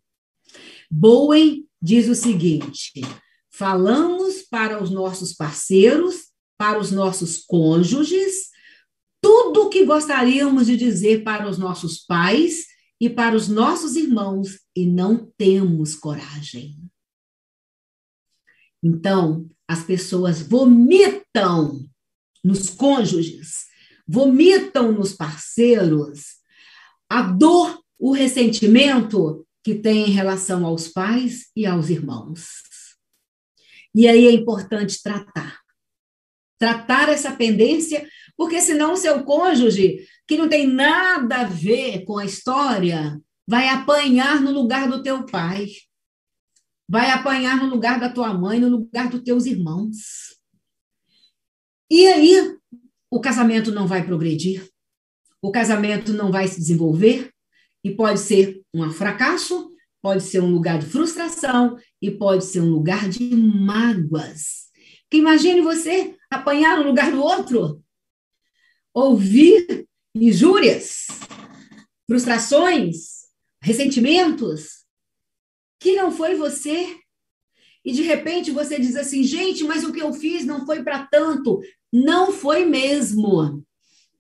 Bowen 0.90 1.68
diz 1.82 2.08
o 2.08 2.16
seguinte: 2.16 3.02
falamos 3.50 4.44
para 4.44 4.82
os 4.82 4.92
nossos 4.92 5.34
parceiros, 5.34 6.28
para 6.58 6.80
os 6.80 6.92
nossos 6.92 7.40
cônjuges, 7.40 8.50
tudo 9.20 9.64
o 9.64 9.70
que 9.70 9.84
gostaríamos 9.84 10.68
de 10.68 10.78
dizer 10.78 11.24
para 11.24 11.50
os 11.50 11.58
nossos 11.58 11.98
pais 12.00 12.73
e 13.04 13.10
para 13.10 13.36
os 13.36 13.50
nossos 13.50 13.98
irmãos 13.98 14.62
e 14.74 14.86
não 14.86 15.30
temos 15.38 15.94
coragem. 15.94 16.90
Então, 18.82 19.50
as 19.68 19.84
pessoas 19.84 20.42
vomitam 20.42 21.86
nos 22.42 22.70
cônjuges, 22.70 23.66
vomitam 24.08 24.94
nos 24.94 25.12
parceiros 25.12 26.38
a 27.10 27.24
dor, 27.24 27.84
o 28.00 28.14
ressentimento 28.14 29.46
que 29.62 29.76
tem 29.76 30.08
em 30.08 30.12
relação 30.12 30.66
aos 30.66 30.88
pais 30.88 31.52
e 31.54 31.66
aos 31.66 31.90
irmãos. 31.90 32.62
E 33.94 34.08
aí 34.08 34.28
é 34.28 34.32
importante 34.32 35.04
tratar. 35.04 35.60
Tratar 36.58 37.10
essa 37.10 37.36
pendência, 37.36 38.08
porque 38.38 38.62
senão 38.62 38.94
o 38.94 38.98
seu 38.98 39.24
cônjuge 39.24 40.06
que 40.28 40.38
não 40.38 40.50
tem 40.50 40.68
nada 40.68 41.42
a 41.42 41.44
ver 41.44 42.04
com 42.06 42.18
a 42.18 42.26
história, 42.26 43.20
vai 43.48 43.70
apanhar 43.70 44.42
no 44.42 44.52
lugar 44.52 44.90
do 44.90 45.04
teu 45.04 45.26
pai, 45.26 45.68
vai 46.88 47.12
apanhar 47.12 47.58
no 47.58 47.68
lugar 47.68 48.00
da 48.00 48.10
tua 48.10 48.34
mãe, 48.34 48.60
no 48.60 48.70
lugar 48.70 49.10
dos 49.10 49.22
teus 49.22 49.46
irmãos. 49.46 50.38
E 51.90 52.08
aí, 52.08 52.58
o 53.12 53.20
casamento 53.20 53.72
não 53.72 53.86
vai 53.86 54.06
progredir, 54.06 54.68
o 55.42 55.52
casamento 55.52 56.14
não 56.14 56.32
vai 56.32 56.48
se 56.48 56.60
desenvolver, 56.60 57.34
e 57.84 57.92
pode 57.92 58.20
ser 58.20 58.62
um 58.74 58.90
fracasso, 58.92 59.70
pode 60.02 60.24
ser 60.24 60.42
um 60.42 60.50
lugar 60.50 60.80
de 60.80 60.86
frustração 60.86 61.78
e 62.02 62.10
pode 62.10 62.46
ser 62.46 62.62
um 62.62 62.70
lugar 62.70 63.10
de 63.10 63.36
mágoas. 63.36 64.70
Porque 65.02 65.18
imagine 65.18 65.62
você 65.62 66.16
apanhar 66.32 66.78
no 66.78 66.84
lugar 66.84 67.12
do 67.12 67.22
outro, 67.22 67.83
ouvir 68.94 69.88
injúrias, 70.14 71.08
frustrações, 72.08 73.24
ressentimentos, 73.62 74.84
que 75.80 75.96
não 75.96 76.12
foi 76.12 76.36
você. 76.36 76.96
E 77.84 77.92
de 77.92 78.04
repente 78.04 78.52
você 78.52 78.80
diz 78.80 78.96
assim, 78.96 79.24
gente, 79.24 79.64
mas 79.64 79.84
o 79.84 79.92
que 79.92 80.02
eu 80.02 80.14
fiz 80.14 80.46
não 80.46 80.66
foi 80.66 80.84
para 80.84 81.06
tanto. 81.08 81.60
Não 81.92 82.32
foi 82.32 82.66
mesmo. 82.66 83.66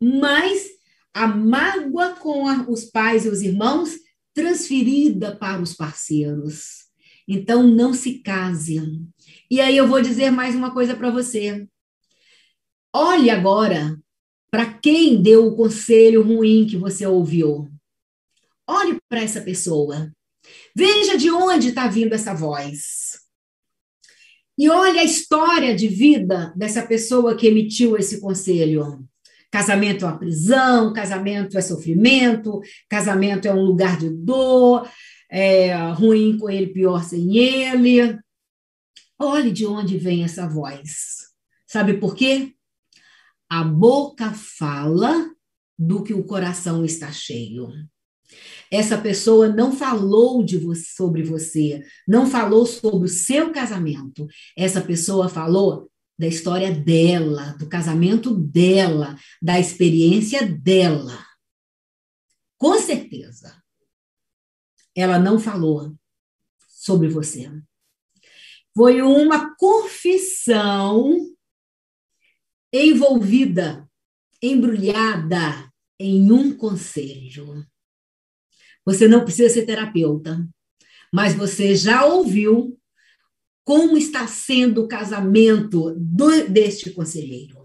Mas 0.02 0.68
a 1.14 1.28
mágoa 1.28 2.16
com 2.16 2.48
a, 2.48 2.66
os 2.68 2.86
pais 2.86 3.26
e 3.26 3.30
os 3.30 3.42
irmãos 3.42 3.96
transferida 4.34 5.36
para 5.36 5.62
os 5.62 5.74
parceiros. 5.74 6.84
Então 7.28 7.64
não 7.64 7.94
se 7.94 8.20
casem. 8.20 9.08
E 9.50 9.62
aí 9.62 9.78
eu 9.78 9.88
vou 9.88 10.02
dizer 10.02 10.32
mais 10.32 10.56
uma 10.56 10.74
coisa 10.74 10.96
para 10.96 11.12
você. 11.12 11.68
Olhe 12.94 13.30
agora 13.30 14.03
para 14.54 14.72
quem 14.72 15.20
deu 15.20 15.48
o 15.48 15.56
conselho 15.56 16.22
ruim 16.22 16.68
que 16.68 16.78
você 16.78 17.08
ouviu. 17.08 17.68
Olhe 18.68 19.00
para 19.10 19.24
essa 19.24 19.42
pessoa. 19.42 20.14
Veja 20.76 21.18
de 21.18 21.32
onde 21.32 21.70
está 21.70 21.88
vindo 21.88 22.14
essa 22.14 22.36
voz. 22.36 23.18
E 24.56 24.70
olhe 24.70 25.00
a 25.00 25.04
história 25.04 25.76
de 25.76 25.88
vida 25.88 26.54
dessa 26.56 26.86
pessoa 26.86 27.36
que 27.36 27.48
emitiu 27.48 27.98
esse 27.98 28.22
conselho. 28.22 29.04
Casamento 29.50 30.06
é 30.06 30.08
uma 30.08 30.20
prisão, 30.20 30.94
casamento 30.94 31.58
é 31.58 31.62
sofrimento, 31.62 32.62
casamento 32.88 33.48
é 33.48 33.54
um 33.56 33.64
lugar 33.64 33.98
de 33.98 34.12
dor, 34.12 34.88
é 35.32 35.74
ruim 35.94 36.38
com 36.38 36.48
ele, 36.48 36.68
pior 36.68 37.04
sem 37.04 37.38
ele. 37.38 38.20
Olhe 39.18 39.50
de 39.50 39.66
onde 39.66 39.98
vem 39.98 40.24
essa 40.24 40.48
voz. 40.48 41.32
Sabe 41.66 41.96
por 41.96 42.14
quê? 42.16 42.54
A 43.54 43.64
boca 43.64 44.34
fala 44.34 45.32
do 45.78 46.04
que 46.04 46.12
o 46.12 46.24
coração 46.24 46.84
está 46.84 47.12
cheio. 47.12 47.70
Essa 48.72 48.98
pessoa 48.98 49.48
não 49.48 49.72
falou 49.72 50.44
de 50.44 50.58
você, 50.58 50.84
sobre 50.96 51.22
você, 51.22 51.86
não 52.08 52.26
falou 52.26 52.66
sobre 52.66 53.06
o 53.06 53.08
seu 53.08 53.52
casamento. 53.52 54.26
Essa 54.58 54.82
pessoa 54.82 55.30
falou 55.30 55.88
da 56.18 56.26
história 56.26 56.72
dela, 56.72 57.56
do 57.60 57.70
casamento 57.70 58.34
dela, 58.34 59.16
da 59.40 59.60
experiência 59.60 60.48
dela. 60.48 61.24
Com 62.58 62.80
certeza. 62.80 63.62
Ela 64.96 65.20
não 65.20 65.40
falou 65.40 65.96
sobre 66.70 67.08
você. 67.08 67.52
Foi 68.76 69.04
uma 69.04 69.56
confissão 69.58 71.33
envolvida, 72.74 73.88
embrulhada 74.42 75.72
em 76.00 76.32
um 76.32 76.58
conselho. 76.58 77.66
Você 78.84 79.08
não 79.08 79.24
precisa 79.24 79.54
ser 79.54 79.66
terapeuta, 79.66 80.46
mas 81.14 81.36
você 81.36 81.76
já 81.76 82.04
ouviu 82.06 82.78
como 83.64 83.96
está 83.96 84.28
sendo 84.28 84.84
o 84.84 84.88
casamento 84.88 85.96
do, 85.98 86.50
deste 86.50 86.92
conselheiro. 86.92 87.64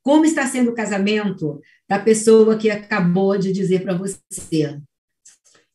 Como 0.00 0.24
está 0.24 0.46
sendo 0.46 0.72
o 0.72 0.74
casamento 0.74 1.60
da 1.88 1.98
pessoa 1.98 2.58
que 2.58 2.70
acabou 2.70 3.38
de 3.38 3.52
dizer 3.52 3.82
para 3.82 3.96
você. 3.96 4.80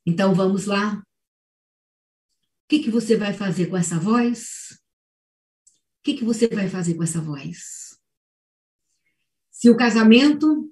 Então 0.05 0.33
vamos 0.33 0.65
lá. 0.65 0.95
O 0.95 1.03
que, 2.67 2.79
que 2.79 2.91
você 2.91 3.15
vai 3.15 3.31
fazer 3.31 3.67
com 3.67 3.77
essa 3.77 3.97
voz? 3.97 4.77
O 5.99 6.03
que, 6.03 6.15
que 6.15 6.25
você 6.25 6.47
vai 6.47 6.67
fazer 6.67 6.95
com 6.95 7.03
essa 7.03 7.21
voz? 7.21 7.86
Se 9.57 9.71
o 9.71 9.75
casamento 9.75 10.71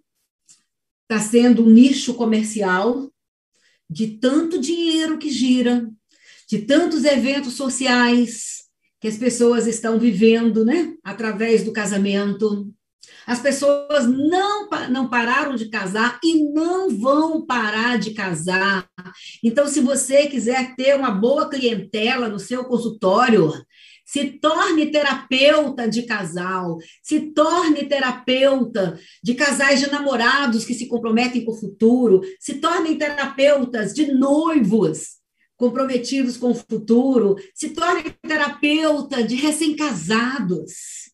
está 1.09 1.19
sendo 1.19 1.65
um 1.65 1.69
nicho 1.71 2.13
comercial 2.13 3.11
de 3.89 4.09
tanto 4.17 4.61
dinheiro 4.61 5.17
que 5.17 5.31
gira, 5.31 5.89
de 6.47 6.59
tantos 6.59 7.03
eventos 7.03 7.53
sociais 7.53 8.65
que 9.01 9.07
as 9.07 9.17
pessoas 9.17 9.65
estão 9.65 9.97
vivendo, 9.97 10.63
né, 10.63 10.93
através 11.03 11.63
do 11.63 11.73
casamento. 11.73 12.71
As 13.25 13.39
pessoas 13.39 14.05
não, 14.05 14.69
não 14.91 15.09
pararam 15.09 15.55
de 15.55 15.67
casar 15.67 16.19
e 16.23 16.43
não 16.53 16.87
vão 16.95 17.43
parar 17.43 17.97
de 17.97 18.13
casar. 18.13 18.87
Então, 19.43 19.67
se 19.67 19.79
você 19.79 20.27
quiser 20.27 20.75
ter 20.75 20.95
uma 20.95 21.09
boa 21.09 21.49
clientela 21.49 22.29
no 22.29 22.37
seu 22.37 22.63
consultório, 22.65 23.51
se 24.05 24.39
torne 24.39 24.85
terapeuta 24.85 25.89
de 25.89 26.03
casal, 26.03 26.77
se 27.01 27.31
torne 27.31 27.85
terapeuta 27.85 28.99
de 29.23 29.33
casais 29.33 29.79
de 29.79 29.89
namorados 29.89 30.63
que 30.63 30.75
se 30.75 30.87
comprometem 30.87 31.43
com 31.43 31.51
o 31.51 31.59
futuro, 31.59 32.21
se 32.39 32.55
tornem 32.55 32.97
terapeutas 32.97 33.93
de 33.93 34.13
noivos 34.13 35.15
comprometidos 35.57 36.37
com 36.37 36.51
o 36.51 36.55
futuro, 36.55 37.35
se 37.53 37.69
tornem 37.69 38.13
terapeuta 38.21 39.23
de 39.23 39.35
recém-casados. 39.35 41.05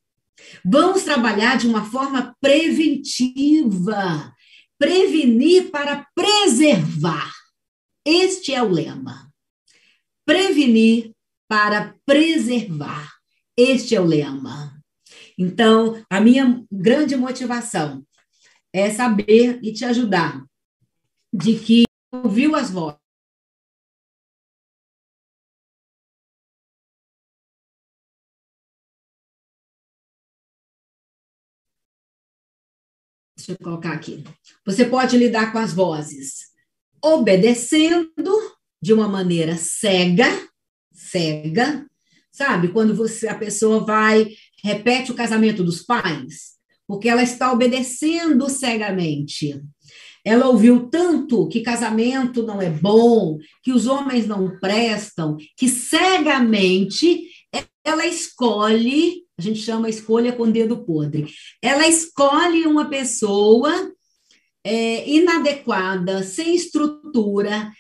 Vamos 0.66 1.04
trabalhar 1.04 1.58
de 1.58 1.68
uma 1.68 1.90
forma 1.90 2.36
preventiva, 2.42 4.34
prevenir 4.78 5.70
para 5.72 6.06
preservar. 6.14 7.32
Este 8.06 8.54
é 8.54 8.62
o 8.62 8.70
lema. 8.70 9.32
Prevenir 10.26 11.12
para 11.52 12.00
preservar. 12.06 13.12
Este 13.58 13.94
é 13.94 14.00
o 14.00 14.06
lema. 14.06 14.82
Então, 15.38 16.02
a 16.10 16.22
minha 16.22 16.66
grande 16.72 17.18
motivação 17.18 18.08
é 18.72 18.90
saber 18.90 19.60
e 19.62 19.74
te 19.74 19.84
ajudar 19.84 20.46
de 21.34 21.60
que 21.60 21.84
ouviu 22.10 22.56
as 22.56 22.72
vozes. 22.72 22.98
Deixa 33.36 33.52
eu 33.52 33.58
colocar 33.58 33.92
aqui. 33.92 34.24
Você 34.66 34.86
pode 34.86 35.18
lidar 35.18 35.52
com 35.52 35.58
as 35.58 35.74
vozes 35.74 36.50
obedecendo 37.04 38.10
de 38.82 38.94
uma 38.94 39.10
maneira 39.10 39.58
cega, 39.58 40.50
cega, 41.10 41.86
sabe? 42.32 42.70
Quando 42.70 42.96
você 42.96 43.28
a 43.28 43.36
pessoa 43.36 43.86
vai 43.86 44.28
repete 44.64 45.12
o 45.12 45.16
casamento 45.16 45.64
dos 45.64 45.82
pais, 45.82 46.52
porque 46.88 47.10
ela 47.10 47.24
está 47.24 47.52
obedecendo 47.52 48.50
cegamente. 48.50 49.62
Ela 50.24 50.48
ouviu 50.48 50.88
tanto 50.88 51.48
que 51.48 51.62
casamento 51.62 52.44
não 52.44 52.62
é 52.62 52.70
bom, 52.70 53.40
que 53.64 53.72
os 53.72 53.88
homens 53.88 54.28
não 54.28 54.60
prestam, 54.60 55.36
que 55.58 55.68
cegamente 55.68 57.28
ela 57.84 58.06
escolhe, 58.06 59.24
a 59.38 59.42
gente 59.42 59.60
chama 59.60 59.90
escolha 59.90 60.32
com 60.32 60.52
dedo 60.52 60.86
podre. 60.86 61.28
Ela 61.62 61.88
escolhe 61.88 62.68
uma 62.68 62.88
pessoa 62.88 63.92
é, 64.64 65.10
inadequada, 65.10 66.22
sem 66.22 66.56
estrutura, 66.56 67.72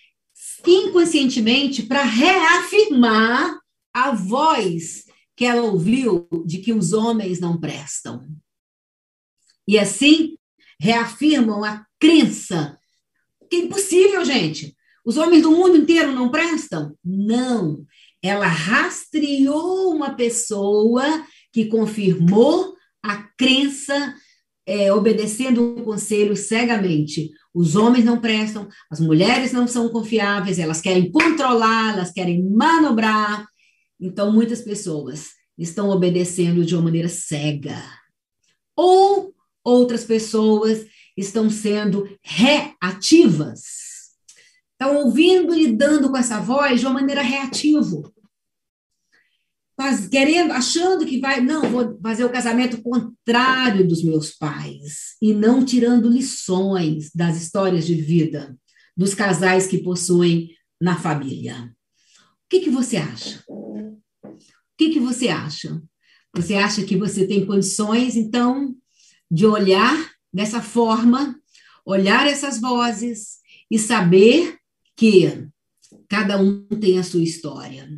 inconscientemente 0.65 1.83
para 1.83 2.03
reafirmar 2.03 3.59
a 3.93 4.11
voz 4.11 5.05
que 5.35 5.45
ela 5.45 5.63
ouviu 5.63 6.27
de 6.45 6.59
que 6.59 6.73
os 6.73 6.93
homens 6.93 7.39
não 7.39 7.59
prestam. 7.59 8.27
E 9.67 9.77
assim 9.79 10.37
reafirmam 10.79 11.63
a 11.63 11.85
crença 11.99 12.77
que 13.51 13.57
é 13.57 13.59
impossível, 13.59 14.23
gente. 14.23 14.73
Os 15.05 15.17
homens 15.17 15.43
do 15.43 15.51
mundo 15.51 15.75
inteiro 15.75 16.13
não 16.13 16.31
prestam? 16.31 16.95
Não. 17.03 17.85
Ela 18.23 18.47
rastreou 18.47 19.93
uma 19.93 20.15
pessoa 20.15 21.03
que 21.51 21.65
confirmou 21.65 22.73
a 23.03 23.17
crença, 23.37 24.15
é, 24.65 24.93
obedecendo 24.93 25.75
o 25.75 25.83
conselho 25.83 26.35
cegamente. 26.37 27.29
Os 27.53 27.75
homens 27.75 28.05
não 28.05 28.19
prestam, 28.19 28.67
as 28.89 28.99
mulheres 28.99 29.51
não 29.51 29.67
são 29.67 29.89
confiáveis, 29.89 30.57
elas 30.57 30.79
querem 30.79 31.11
controlar, 31.11 31.93
elas 31.93 32.11
querem 32.11 32.43
manobrar. 32.43 33.45
Então, 33.99 34.31
muitas 34.31 34.61
pessoas 34.61 35.31
estão 35.57 35.89
obedecendo 35.89 36.65
de 36.65 36.73
uma 36.75 36.83
maneira 36.83 37.09
cega. 37.09 37.83
Ou 38.75 39.33
outras 39.63 40.03
pessoas 40.03 40.85
estão 41.17 41.49
sendo 41.49 42.09
reativas. 42.23 43.61
Estão 44.71 45.05
ouvindo 45.05 45.53
e 45.53 45.65
lidando 45.65 46.09
com 46.09 46.17
essa 46.17 46.39
voz 46.39 46.79
de 46.79 46.85
uma 46.85 46.95
maneira 46.95 47.21
reativa 47.21 48.11
faz, 49.81 50.07
querendo, 50.07 50.51
achando 50.51 51.05
que 51.05 51.19
vai, 51.19 51.41
não, 51.41 51.69
vou 51.69 51.99
fazer 52.01 52.23
o 52.23 52.31
casamento 52.31 52.81
contrário 52.83 53.87
dos 53.87 54.03
meus 54.03 54.31
pais 54.31 55.15
e 55.19 55.33
não 55.33 55.65
tirando 55.65 56.07
lições 56.07 57.09
das 57.15 57.41
histórias 57.41 57.87
de 57.87 57.95
vida 57.95 58.55
dos 58.95 59.15
casais 59.15 59.65
que 59.65 59.79
possuem 59.79 60.55
na 60.79 60.95
família. 60.95 61.73
O 62.13 62.49
que, 62.49 62.59
que 62.59 62.69
você 62.69 62.97
acha? 62.97 63.43
O 63.47 63.99
que, 64.77 64.91
que 64.91 64.99
você 64.99 65.29
acha? 65.29 65.81
Você 66.35 66.53
acha 66.53 66.83
que 66.83 66.95
você 66.95 67.25
tem 67.25 67.45
condições, 67.45 68.15
então, 68.15 68.75
de 69.29 69.47
olhar 69.47 70.11
dessa 70.31 70.61
forma, 70.61 71.35
olhar 71.83 72.27
essas 72.27 72.61
vozes 72.61 73.39
e 73.69 73.79
saber 73.79 74.57
que 74.95 75.47
cada 76.07 76.39
um 76.39 76.67
tem 76.67 76.99
a 76.99 77.03
sua 77.03 77.23
história 77.23 77.89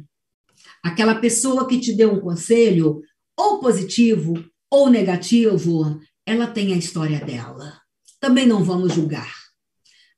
aquela 0.84 1.16
pessoa 1.16 1.68
que 1.68 1.80
te 1.80 1.94
deu 1.94 2.14
um 2.14 2.20
conselho, 2.20 3.02
ou 3.38 3.60
positivo 3.60 4.34
ou 4.70 4.90
negativo, 4.90 6.00
ela 6.26 6.48
tem 6.48 6.74
a 6.74 6.78
história 6.78 7.24
dela. 7.24 7.80
Também 8.20 8.46
não 8.46 8.64
vamos 8.64 8.94
julgar. 8.94 9.34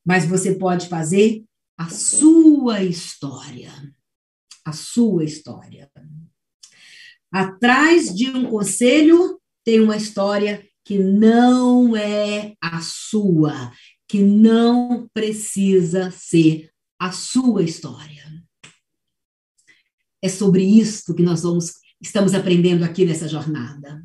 Mas 0.05 0.25
você 0.25 0.55
pode 0.55 0.87
fazer 0.87 1.43
a 1.77 1.89
sua 1.89 2.83
história. 2.83 3.71
A 4.65 4.71
sua 4.71 5.23
história. 5.23 5.89
Atrás 7.31 8.15
de 8.15 8.29
um 8.29 8.49
conselho 8.49 9.39
tem 9.63 9.79
uma 9.81 9.97
história 9.97 10.65
que 10.85 10.97
não 10.99 11.97
é 11.97 12.53
a 12.61 12.79
sua, 12.81 13.71
que 14.07 14.21
não 14.21 15.09
precisa 15.13 16.11
ser 16.11 16.69
a 16.99 17.11
sua 17.11 17.63
história. 17.63 18.34
É 20.25 20.27
sobre 20.27 20.63
isso 20.63 21.13
que 21.13 21.21
nós 21.21 21.43
vamos, 21.43 21.73
estamos 22.01 22.33
aprendendo 22.33 22.83
aqui 22.83 23.05
nessa 23.05 23.27
jornada. 23.27 24.03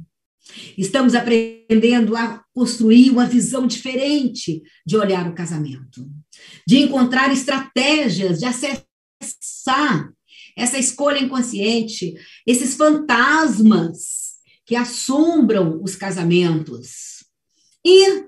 Estamos 0.76 1.14
aprendendo 1.14 2.14
a 2.14 2.44
construir 2.52 3.08
uma 3.08 3.24
visão 3.24 3.66
diferente 3.66 4.62
de 4.86 4.98
olhar 4.98 5.26
o 5.26 5.34
casamento, 5.34 6.06
de 6.66 6.76
encontrar 6.76 7.32
estratégias 7.32 8.38
de 8.38 8.44
acessar 8.44 10.12
essa 10.54 10.76
escolha 10.76 11.20
inconsciente, 11.20 12.12
esses 12.46 12.74
fantasmas 12.74 14.34
que 14.66 14.76
assombram 14.76 15.80
os 15.82 15.96
casamentos 15.96 17.24
e 17.82 18.24